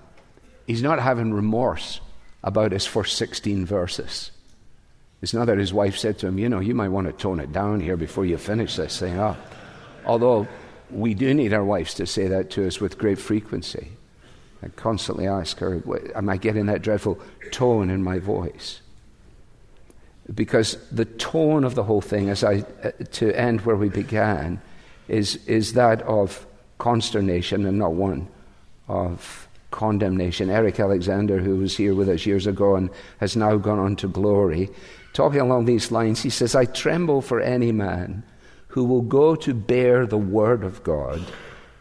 [0.66, 2.00] he's not having remorse
[2.42, 4.30] about his first 16 verses.
[5.22, 7.40] It's not that his wife said to him, You know, you might want to tone
[7.40, 9.38] it down here before you finish this thing up.
[10.06, 10.48] Although
[10.92, 13.92] we do need our wives to say that to us with great frequency.
[14.62, 15.82] I constantly ask her,
[16.14, 17.18] Am I getting that dreadful
[17.50, 18.80] tone in my voice?
[20.34, 24.60] Because the tone of the whole thing, as I, uh, to end where we began,
[25.08, 26.46] is, is that of
[26.78, 28.28] consternation and not one
[28.86, 30.50] of condemnation.
[30.50, 34.08] Eric Alexander, who was here with us years ago and has now gone on to
[34.08, 34.68] glory,
[35.12, 38.22] talking along these lines, he says, I tremble for any man
[38.70, 41.20] who will go to bear the word of God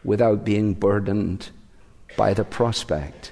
[0.04, 1.50] without being burdened
[2.18, 3.32] by the prospect.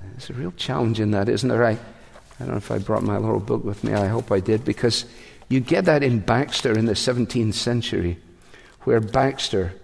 [0.00, 1.64] There's a real challenge in that, isn't there?
[1.64, 1.78] I, I
[2.38, 3.94] don't know if I brought my little book with me.
[3.94, 5.06] I hope I did, because
[5.48, 8.18] you get that in Baxter in the 17th century,
[8.82, 9.74] where Baxter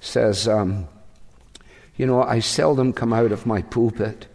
[0.00, 0.88] says, um,
[1.96, 4.26] You know, I seldom come out of my pulpit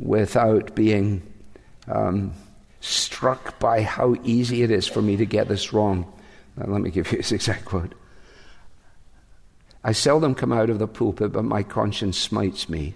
[0.00, 1.22] without being
[1.86, 2.32] um,
[2.82, 6.12] struck by how easy it is for me to get this wrong.
[6.56, 7.94] Now, let me give you his exact quote.
[9.84, 12.94] I seldom come out of the pulpit, but my conscience smites me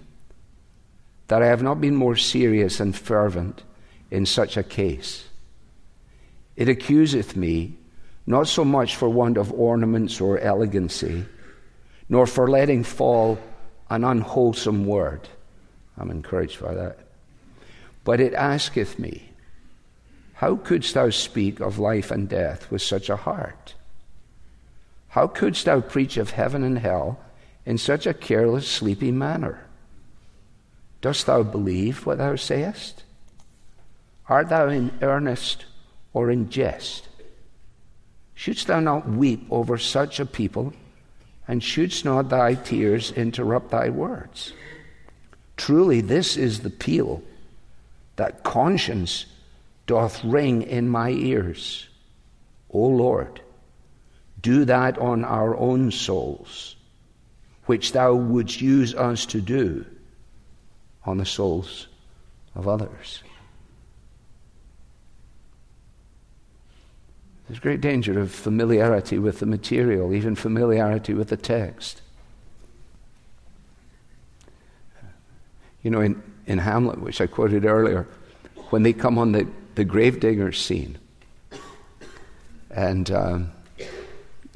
[1.27, 3.63] that I have not been more serious and fervent
[4.11, 5.25] in such a case.
[6.55, 7.77] It accuseth me
[8.25, 11.25] not so much for want of ornaments or elegancy,
[12.09, 13.39] nor for letting fall
[13.89, 15.27] an unwholesome word.
[15.97, 16.99] I'm encouraged by that.
[18.03, 19.26] But it asketh me,
[20.37, 23.73] how couldst thou speak of life and death with such a heart?
[25.09, 27.19] How couldst thou preach of heaven and hell
[27.65, 29.65] in such a careless, sleepy manner?
[31.01, 33.03] Dost thou believe what thou sayest?
[34.29, 35.65] Art thou in earnest
[36.13, 37.07] or in jest?
[38.35, 40.71] Shouldst thou not weep over such a people,
[41.47, 44.53] and shouldst not thy tears interrupt thy words?
[45.55, 47.23] Truly, this is the peal
[48.17, 49.25] that conscience
[49.87, 51.87] doth ring in my ears.
[52.69, 53.41] O Lord,
[54.41, 56.75] do that on our own souls,
[57.65, 59.85] which thou wouldst use us to do
[61.03, 61.87] on the souls
[62.53, 63.23] of others.
[67.47, 72.01] There's great danger of familiarity with the material, even familiarity with the text.
[75.81, 78.05] You know, in, in Hamlet, which I quoted earlier,
[78.69, 79.47] when they come on the,
[79.77, 80.97] the gravedigger scene,
[82.71, 83.51] and um,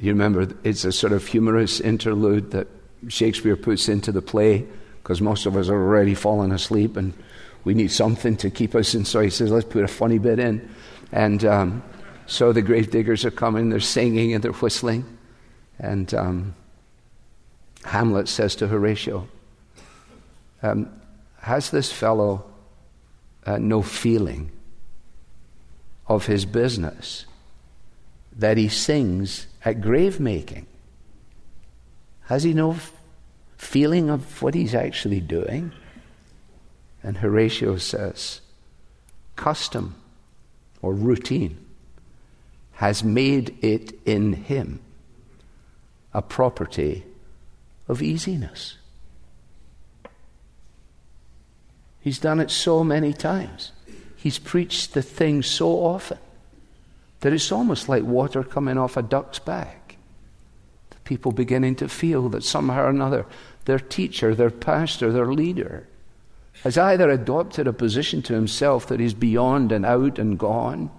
[0.00, 2.66] you remember it's a sort of humorous interlude that
[3.06, 4.66] Shakespeare puts into the play
[5.00, 7.14] because most of us are already fallen asleep and
[7.62, 8.94] we need something to keep us.
[8.94, 10.68] And so he says, let's put a funny bit in.
[11.12, 11.84] And um,
[12.26, 15.04] so the grave diggers are coming, they're singing and they're whistling.
[15.78, 16.54] And um,
[17.84, 19.28] Hamlet says to Horatio,
[20.64, 20.90] um,
[21.38, 22.44] Has this fellow
[23.46, 24.50] uh, no feeling
[26.06, 27.26] of his business
[28.36, 30.66] that he sings at grave making?
[32.26, 32.92] Has he no f-
[33.56, 35.72] feeling of what he's actually doing?
[37.02, 38.40] And Horatio says,
[39.36, 39.96] Custom
[40.80, 41.58] or routine
[42.72, 44.80] has made it in him
[46.14, 47.04] a property
[47.88, 48.76] of easiness.
[52.00, 53.72] He's done it so many times.
[54.22, 56.18] He's preached the thing so often
[57.20, 59.96] that it's almost like water coming off a duck's back.
[60.90, 63.26] The people beginning to feel that somehow or another
[63.64, 65.88] their teacher, their pastor, their leader
[66.62, 70.90] has either adopted a position to himself that is beyond and out and gone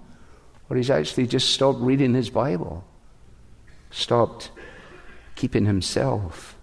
[0.70, 2.84] or he's actually just stopped reading his Bible,
[3.92, 4.50] stopped
[5.36, 6.56] keeping himself.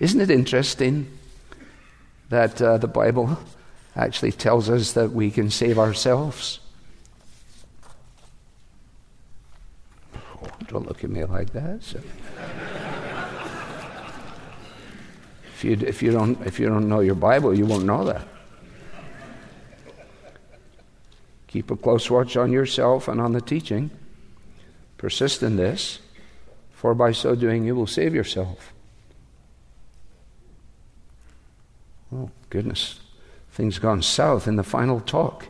[0.00, 1.17] Isn't it interesting
[2.28, 3.38] that uh, the Bible
[3.96, 6.60] actually tells us that we can save ourselves?
[10.68, 11.82] Don't look at me like that.
[11.82, 12.00] So.
[15.54, 18.26] if, you, if, you don't, if you don't know your Bible, you won't know that.
[21.46, 23.90] Keep a close watch on yourself and on the teaching.
[24.98, 26.00] Persist in this,
[26.72, 28.74] for by so doing you will save yourself.
[32.14, 33.00] Oh, goodness.
[33.52, 35.46] Things gone south in the final talk.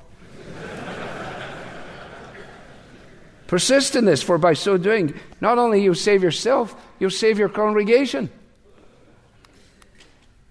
[3.47, 7.49] Persist in this, for by so doing, not only you save yourself, you'll save your
[7.49, 8.29] congregation.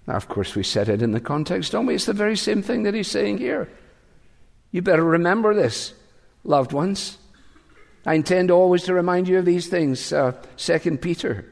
[0.08, 1.94] Now, of course, we said it in the context, don't we?
[1.94, 3.68] It's the very same thing that he's saying here.
[4.72, 5.94] You better remember this,
[6.42, 7.18] loved ones.
[8.04, 10.12] I intend always to remind you of these things.
[10.12, 11.44] Uh, Second Peter.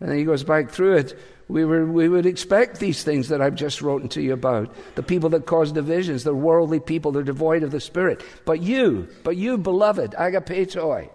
[0.00, 1.18] And then he goes back through it.
[1.52, 4.74] We, were, we would expect these things that I've just written to you about.
[4.94, 8.24] The people that cause divisions, the worldly people, they're devoid of the Spirit.
[8.46, 11.10] But you, but you, beloved, agapetoi,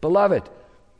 [0.00, 0.48] beloved,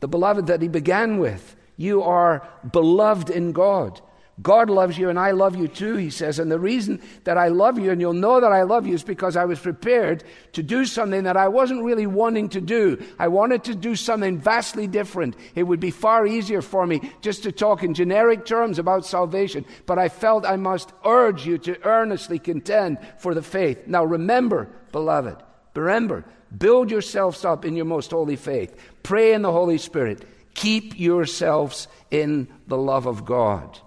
[0.00, 4.00] the beloved that he began with, you are beloved in God.
[4.42, 6.38] God loves you and I love you too, he says.
[6.38, 9.02] And the reason that I love you and you'll know that I love you is
[9.02, 13.04] because I was prepared to do something that I wasn't really wanting to do.
[13.18, 15.36] I wanted to do something vastly different.
[15.54, 19.64] It would be far easier for me just to talk in generic terms about salvation,
[19.86, 23.86] but I felt I must urge you to earnestly contend for the faith.
[23.86, 25.42] Now remember, beloved,
[25.74, 26.24] remember,
[26.56, 28.74] build yourselves up in your most holy faith.
[29.02, 30.24] Pray in the Holy Spirit.
[30.54, 33.78] Keep yourselves in the love of God.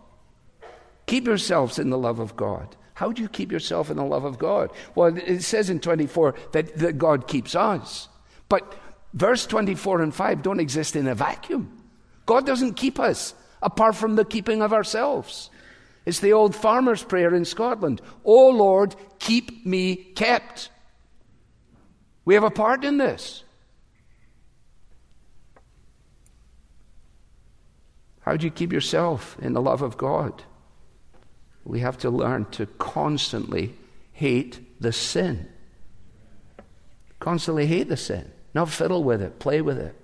[1.05, 2.75] Keep yourselves in the love of God.
[2.95, 4.71] How do you keep yourself in the love of God?
[4.95, 8.07] Well, it says in 24 that, that God keeps us.
[8.49, 8.73] But
[9.13, 11.83] verse 24 and 5 don't exist in a vacuum.
[12.25, 15.49] God doesn't keep us apart from the keeping of ourselves.
[16.05, 20.69] It's the old farmer's prayer in Scotland O Lord, keep me kept.
[22.25, 23.43] We have a part in this.
[28.21, 30.43] How do you keep yourself in the love of God?
[31.65, 33.73] We have to learn to constantly
[34.11, 35.47] hate the sin.
[37.19, 39.95] Constantly hate the sin, not fiddle with it, play with it.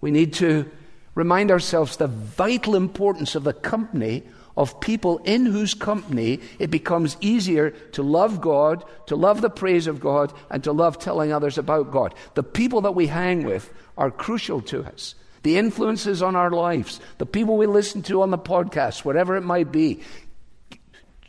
[0.00, 0.70] We need to
[1.14, 4.22] remind ourselves the vital importance of the company
[4.56, 9.86] of people in whose company it becomes easier to love God, to love the praise
[9.86, 12.14] of God, and to love telling others about God.
[12.34, 17.00] The people that we hang with are crucial to us the influences on our lives,
[17.18, 20.02] the people we listen to on the podcast, whatever it might be.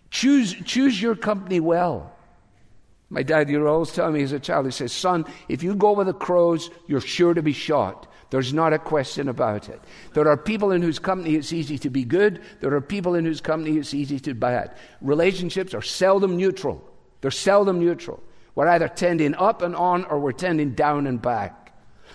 [0.09, 2.13] Choose, choose your company well.
[3.09, 5.91] My dad, were always telling me as a child, he says, Son, if you go
[5.91, 8.07] with the crows, you're sure to be shot.
[8.29, 9.81] There's not a question about it.
[10.13, 12.41] There are people in whose company it's easy to be good.
[12.61, 14.73] There are people in whose company it's easy to be bad.
[15.01, 16.81] Relationships are seldom neutral.
[17.19, 18.23] They're seldom neutral.
[18.55, 21.60] We're either tending up and on or we're tending down and back.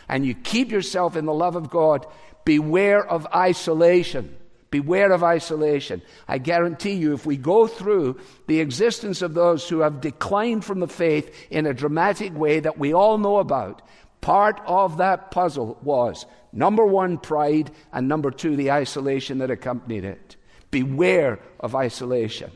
[0.08, 2.06] And you keep yourself in the love of God.
[2.44, 4.36] Beware of isolation.
[4.70, 6.02] Beware of isolation.
[6.26, 10.80] I guarantee you, if we go through the existence of those who have declined from
[10.80, 13.82] the faith in a dramatic way that we all know about,
[14.20, 20.04] part of that puzzle was number one, pride, and number two, the isolation that accompanied
[20.04, 20.36] it.
[20.70, 22.50] Beware of isolation.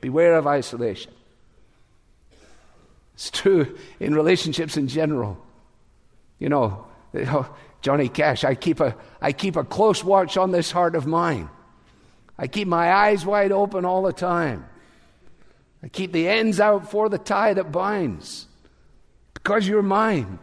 [0.00, 1.12] Beware of isolation.
[3.14, 5.38] It's true in relationships in general.
[6.42, 10.72] You know, oh, Johnny Cash, I keep a, I keep a close watch on this
[10.72, 11.48] heart of mine.
[12.36, 14.66] I keep my eyes wide open all the time.
[15.84, 18.48] I keep the ends out for the tie that binds.
[19.34, 20.40] Because you're mine,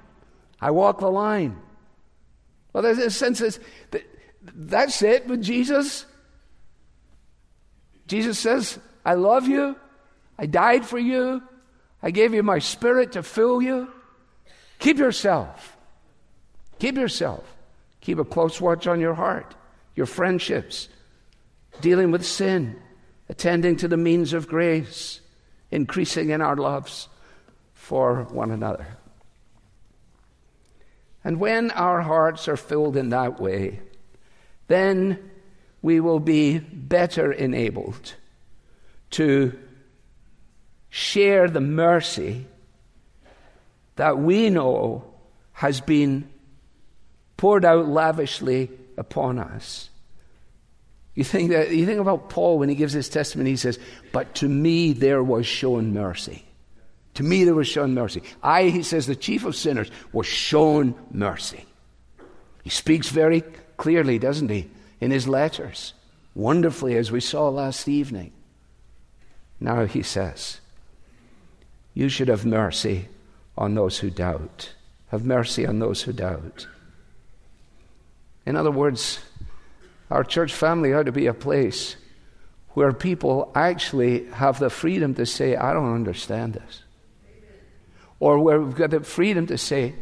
[0.62, 1.60] I walk the line.
[2.72, 4.04] Well, there's a sense that
[4.42, 6.06] that's it with Jesus.
[8.08, 9.76] Jesus says, I love you.
[10.38, 11.44] I died for you.
[12.02, 13.92] I gave you my spirit to fill you.
[14.80, 15.76] Keep yourself.
[16.80, 17.44] Keep yourself.
[18.02, 19.56] Keep a close watch on your heart,
[19.96, 20.88] your friendships,
[21.82, 22.82] dealing with sin,
[23.28, 25.20] attending to the means of grace,
[25.70, 27.10] increasing in our loves
[27.74, 28.88] for one another.
[31.24, 33.82] And when our hearts are filled in that way,
[34.68, 35.32] then
[35.82, 38.16] we will be better enabled
[39.12, 39.58] to
[40.90, 42.46] share the mercy
[43.96, 45.04] that we know
[45.52, 46.30] has been
[47.40, 49.90] poured out lavishly upon us.
[51.16, 53.80] You think, that, you think about Paul when he gives his testimony, he says,
[54.12, 56.44] But to me there was shown mercy.
[57.14, 58.24] To me there was shown mercy.
[58.44, 61.66] I, he says, the chief of sinners, was shown mercy.
[62.66, 63.40] He speaks very
[63.78, 64.70] clearly, doesn't he,
[65.00, 65.94] in his letters,
[66.36, 68.34] wonderfully, as we saw last evening.
[69.62, 70.60] Now he says,
[71.94, 73.08] You should have mercy
[73.58, 74.74] on those who doubt.
[75.08, 76.68] Have mercy on those who doubt.
[78.50, 79.20] In other words,
[80.10, 81.98] our church family ought to be a place
[82.70, 86.82] where people actually have the freedom to say, I don't understand this.
[88.20, 89.94] Or where we've got the freedom to say,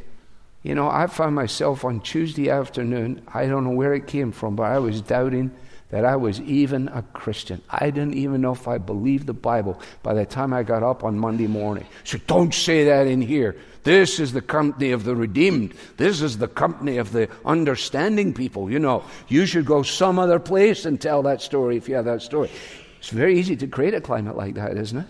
[0.63, 4.55] you know, I found myself on Tuesday afternoon, I don't know where it came from,
[4.55, 5.51] but I was doubting
[5.89, 7.61] that I was even a Christian.
[7.69, 11.03] I didn't even know if I believed the Bible by the time I got up
[11.03, 11.85] on Monday morning.
[12.03, 13.55] So don't say that in here.
[13.83, 15.73] This is the company of the redeemed.
[15.95, 18.69] This is the company of the understanding people.
[18.69, 22.05] You know, you should go some other place and tell that story if you have
[22.05, 22.51] that story.
[22.99, 25.07] It's very easy to create a climate like that, isn't it?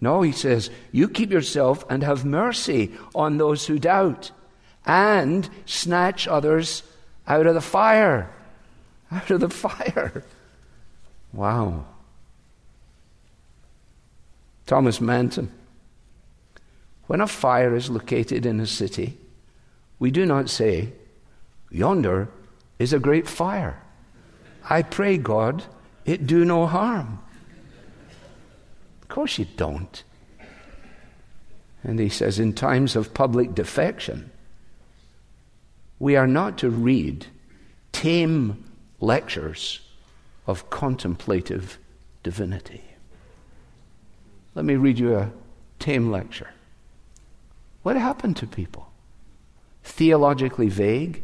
[0.00, 4.30] No, he says, you keep yourself and have mercy on those who doubt
[4.84, 6.84] and snatch others
[7.26, 8.30] out of the fire.
[9.16, 10.24] Out of the fire.
[11.32, 11.84] Wow.
[14.66, 15.52] Thomas Manton
[17.06, 19.16] when a fire is located in a city,
[19.98, 20.92] we do not say,
[21.70, 22.28] Yonder
[22.78, 23.80] is a great fire.
[24.68, 25.64] I pray, God,
[26.04, 27.20] it do no harm.
[29.02, 30.02] Of course, you don't.
[31.84, 34.30] And he says, in times of public defection,
[36.00, 37.26] we are not to read
[37.92, 38.64] tame
[39.00, 39.80] lectures
[40.46, 41.78] of contemplative
[42.22, 42.82] divinity.
[44.54, 45.30] Let me read you a
[45.78, 46.50] tame lecture.
[47.82, 48.90] What happened to people?
[49.84, 51.22] Theologically vague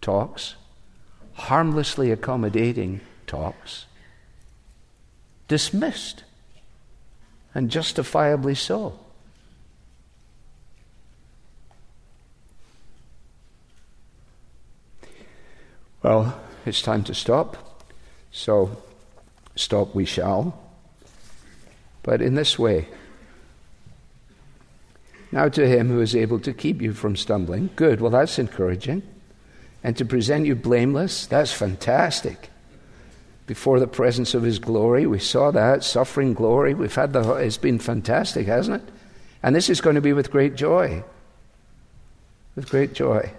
[0.00, 0.54] talks,
[1.34, 3.86] harmlessly accommodating talks,
[5.48, 6.24] dismissed,
[7.54, 8.98] and justifiably so.
[16.02, 17.86] Well, it's time to stop.
[18.32, 18.82] So,
[19.56, 20.58] stop we shall.
[22.02, 22.88] But in this way,
[25.32, 27.70] now to him who is able to keep you from stumbling.
[27.76, 29.02] Good, well, that's encouraging.
[29.82, 32.50] And to present you blameless, that's fantastic.
[33.46, 36.74] Before the presence of his glory, we saw that, suffering glory.
[36.74, 38.92] We've had the, it's been fantastic, hasn't it?
[39.42, 41.02] And this is going to be with great joy.
[42.54, 43.32] With great joy.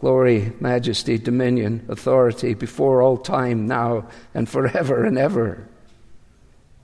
[0.00, 5.66] Glory, majesty, dominion, authority before all time, now and forever and ever.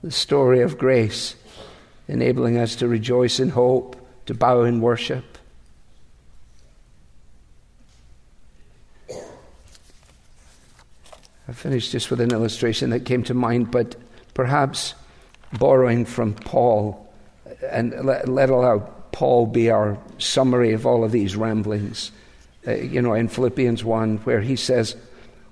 [0.03, 1.35] The story of grace
[2.09, 3.95] enabling us to rejoice in hope,
[4.25, 5.23] to bow in worship.
[11.47, 13.95] I finished just with an illustration that came to mind, but
[14.33, 14.93] perhaps
[15.57, 17.13] borrowing from Paul
[17.71, 18.79] and let, let allow
[19.13, 22.11] Paul be our summary of all of these ramblings.
[22.67, 24.95] Uh, you know, in Philippians 1, where he says,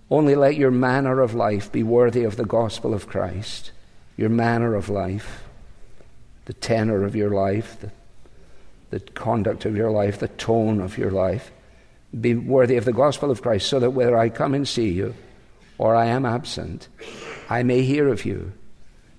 [0.10, 3.72] Only let your manner of life be worthy of the gospel of Christ.
[4.18, 5.44] Your manner of life,
[6.46, 7.92] the tenor of your life, the,
[8.90, 11.52] the conduct of your life, the tone of your life,
[12.20, 15.16] be worthy of the gospel of Christ, so that whether I come and see you
[15.78, 16.88] or I am absent,
[17.50, 18.54] I may hear of you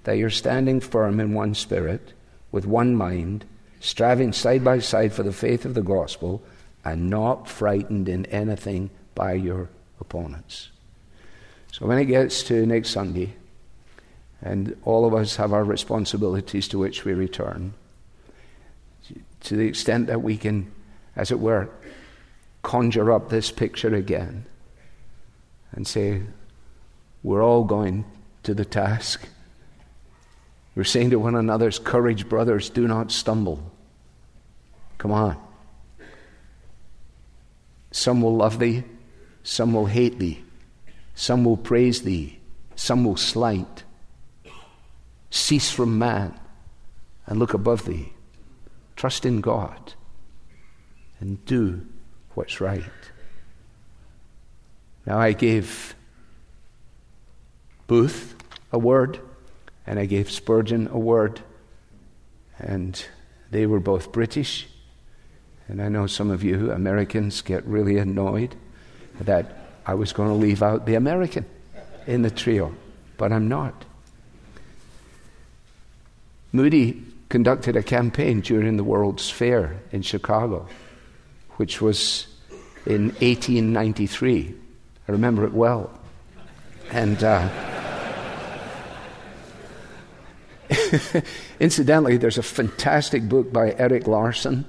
[0.04, 2.12] that you're standing firm in one spirit,
[2.52, 3.44] with one mind,
[3.80, 6.42] striving side by side for the faith of the gospel,
[6.84, 9.70] and not frightened in anything by your
[10.00, 10.70] opponents.
[11.72, 13.34] So when it gets to next Sunday,
[14.42, 17.74] and all of us have our responsibilities to which we return,
[19.40, 20.70] to the extent that we can,
[21.16, 21.70] as it were,
[22.62, 24.46] conjure up this picture again
[25.72, 26.22] and say,
[27.22, 28.04] we're all going
[28.42, 29.28] to the task.
[30.74, 33.72] We're saying to one another's courage, brothers, do not stumble.
[34.98, 35.36] Come on.
[37.94, 38.82] Some will love thee,
[39.44, 40.42] some will hate thee,
[41.14, 42.40] some will praise thee,
[42.74, 43.84] some will slight.
[45.30, 46.36] Cease from man
[47.24, 48.12] and look above thee.
[48.96, 49.94] Trust in God
[51.20, 51.86] and do
[52.34, 52.82] what's right.
[55.06, 55.94] Now, I gave
[57.86, 58.34] Booth
[58.72, 59.20] a word,
[59.86, 61.42] and I gave Spurgeon a word,
[62.58, 63.06] and
[63.52, 64.66] they were both British.
[65.68, 68.54] And I know some of you Americans get really annoyed
[69.20, 69.46] that
[69.86, 71.46] I was going to leave out the American
[72.06, 72.74] in the trio,
[73.16, 73.84] but I'm not.
[76.52, 80.68] Moody conducted a campaign during the World's Fair in Chicago,
[81.56, 82.26] which was
[82.86, 84.54] in 1893.
[85.08, 85.90] I remember it well.
[86.90, 87.48] And uh,
[91.60, 94.64] incidentally, there's a fantastic book by Erik Larson.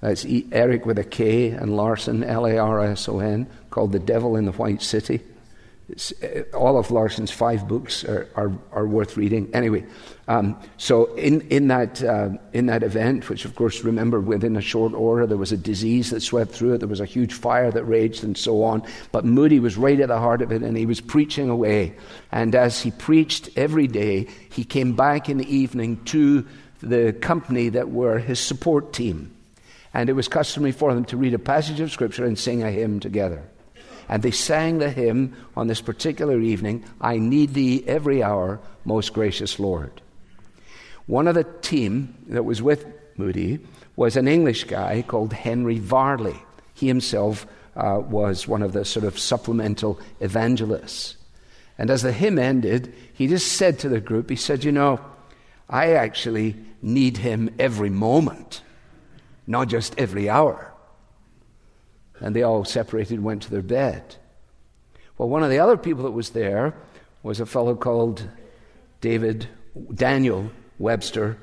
[0.00, 3.98] That's Erik with a K and Larson, L A R S O N, called The
[3.98, 5.20] Devil in the White City.
[6.22, 9.48] Uh, all of Larson's five books are, are, are worth reading.
[9.54, 9.86] Anyway,
[10.28, 14.60] um, so in, in, that, uh, in that event, which of course, remember, within a
[14.60, 17.70] short order, there was a disease that swept through it, there was a huge fire
[17.70, 18.82] that raged, and so on.
[19.12, 21.96] But Moody was right at the heart of it, and he was preaching away.
[22.30, 26.46] And as he preached every day, he came back in the evening to
[26.82, 29.34] the company that were his support team.
[29.94, 32.70] And it was customary for them to read a passage of Scripture and sing a
[32.70, 33.42] hymn together.
[34.08, 39.12] And they sang the hymn on this particular evening I need thee every hour, most
[39.12, 40.00] gracious Lord.
[41.06, 42.86] One of the team that was with
[43.16, 43.60] Moody
[43.96, 46.40] was an English guy called Henry Varley.
[46.74, 51.16] He himself uh, was one of the sort of supplemental evangelists.
[51.78, 55.00] And as the hymn ended, he just said to the group, he said, You know,
[55.70, 58.62] I actually need him every moment,
[59.48, 60.72] not just every hour
[62.20, 64.16] and they all separated and went to their bed.
[65.16, 66.74] Well, one of the other people that was there
[67.22, 68.26] was a fellow called
[69.00, 69.48] David
[69.94, 71.38] Daniel Webster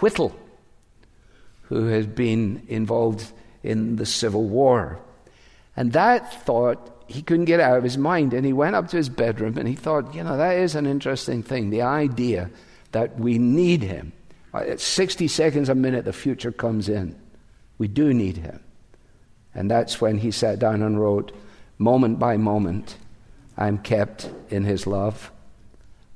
[0.00, 0.36] Whittle,
[1.62, 3.32] who had been involved
[3.62, 5.00] in the Civil War.
[5.76, 8.32] And that thought he couldn't get out of his mind.
[8.32, 10.86] And he went up to his bedroom and he thought, you know, that is an
[10.86, 12.50] interesting thing the idea
[12.92, 14.12] that we need him.
[14.54, 17.18] At 60 seconds a minute, the future comes in.
[17.78, 18.60] We do need him.
[19.54, 21.32] And that's when he sat down and wrote,
[21.78, 22.96] Moment by moment,
[23.56, 25.30] I'm kept in his love.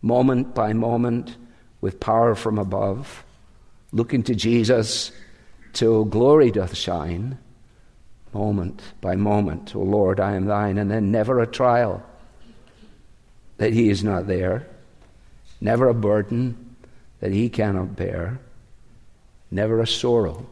[0.02, 1.36] Moment by moment,
[1.80, 3.24] with power from above,
[3.92, 5.12] looking to Jesus
[5.72, 7.38] till glory doth shine.
[8.32, 10.78] Moment by moment, O Lord, I am thine.
[10.78, 12.02] And then never a trial
[13.56, 14.66] that he is not there,
[15.60, 16.76] never a burden
[17.20, 18.38] that he cannot bear,
[19.50, 20.46] never a sorrow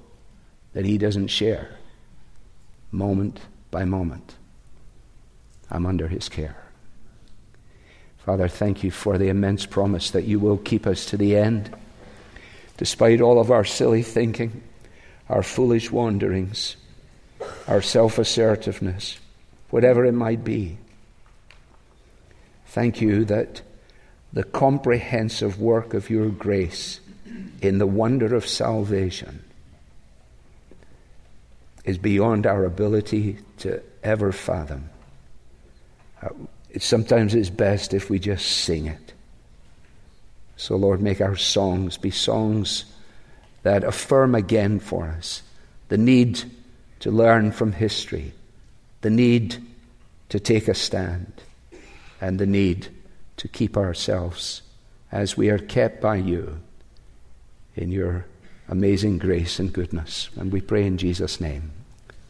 [0.73, 1.71] that he doesn't share
[2.91, 3.41] moment
[3.71, 4.37] by moment.
[5.71, 6.57] I'm under his care.
[8.19, 11.75] Father, thank you for the immense promise that you will keep us to the end,
[12.77, 14.62] despite all of our silly thinking,
[15.29, 16.77] our foolish wanderings,
[17.66, 19.19] our self assertiveness,
[19.71, 20.79] whatever it might be.
[22.66, 23.62] Thank you that
[24.33, 27.01] the comprehensive work of your grace
[27.62, 29.43] in the wonder of salvation
[31.89, 34.91] is beyond our ability to ever fathom.
[36.22, 36.28] Uh,
[36.78, 39.14] sometimes it's best if we just sing it.
[40.59, 42.84] So, Lord, make our songs be songs
[43.62, 45.43] that affirm again for us
[45.89, 46.43] the need
[47.01, 48.34] to learn from history,
[49.01, 49.57] the need
[50.28, 51.32] to take a stand,
[52.20, 52.89] and the need
[53.39, 54.61] to keep ourselves
[55.11, 56.61] as we are kept by you
[57.76, 58.26] in your
[58.68, 60.28] amazing grace and goodness.
[60.36, 61.72] And we pray in Jesus' name.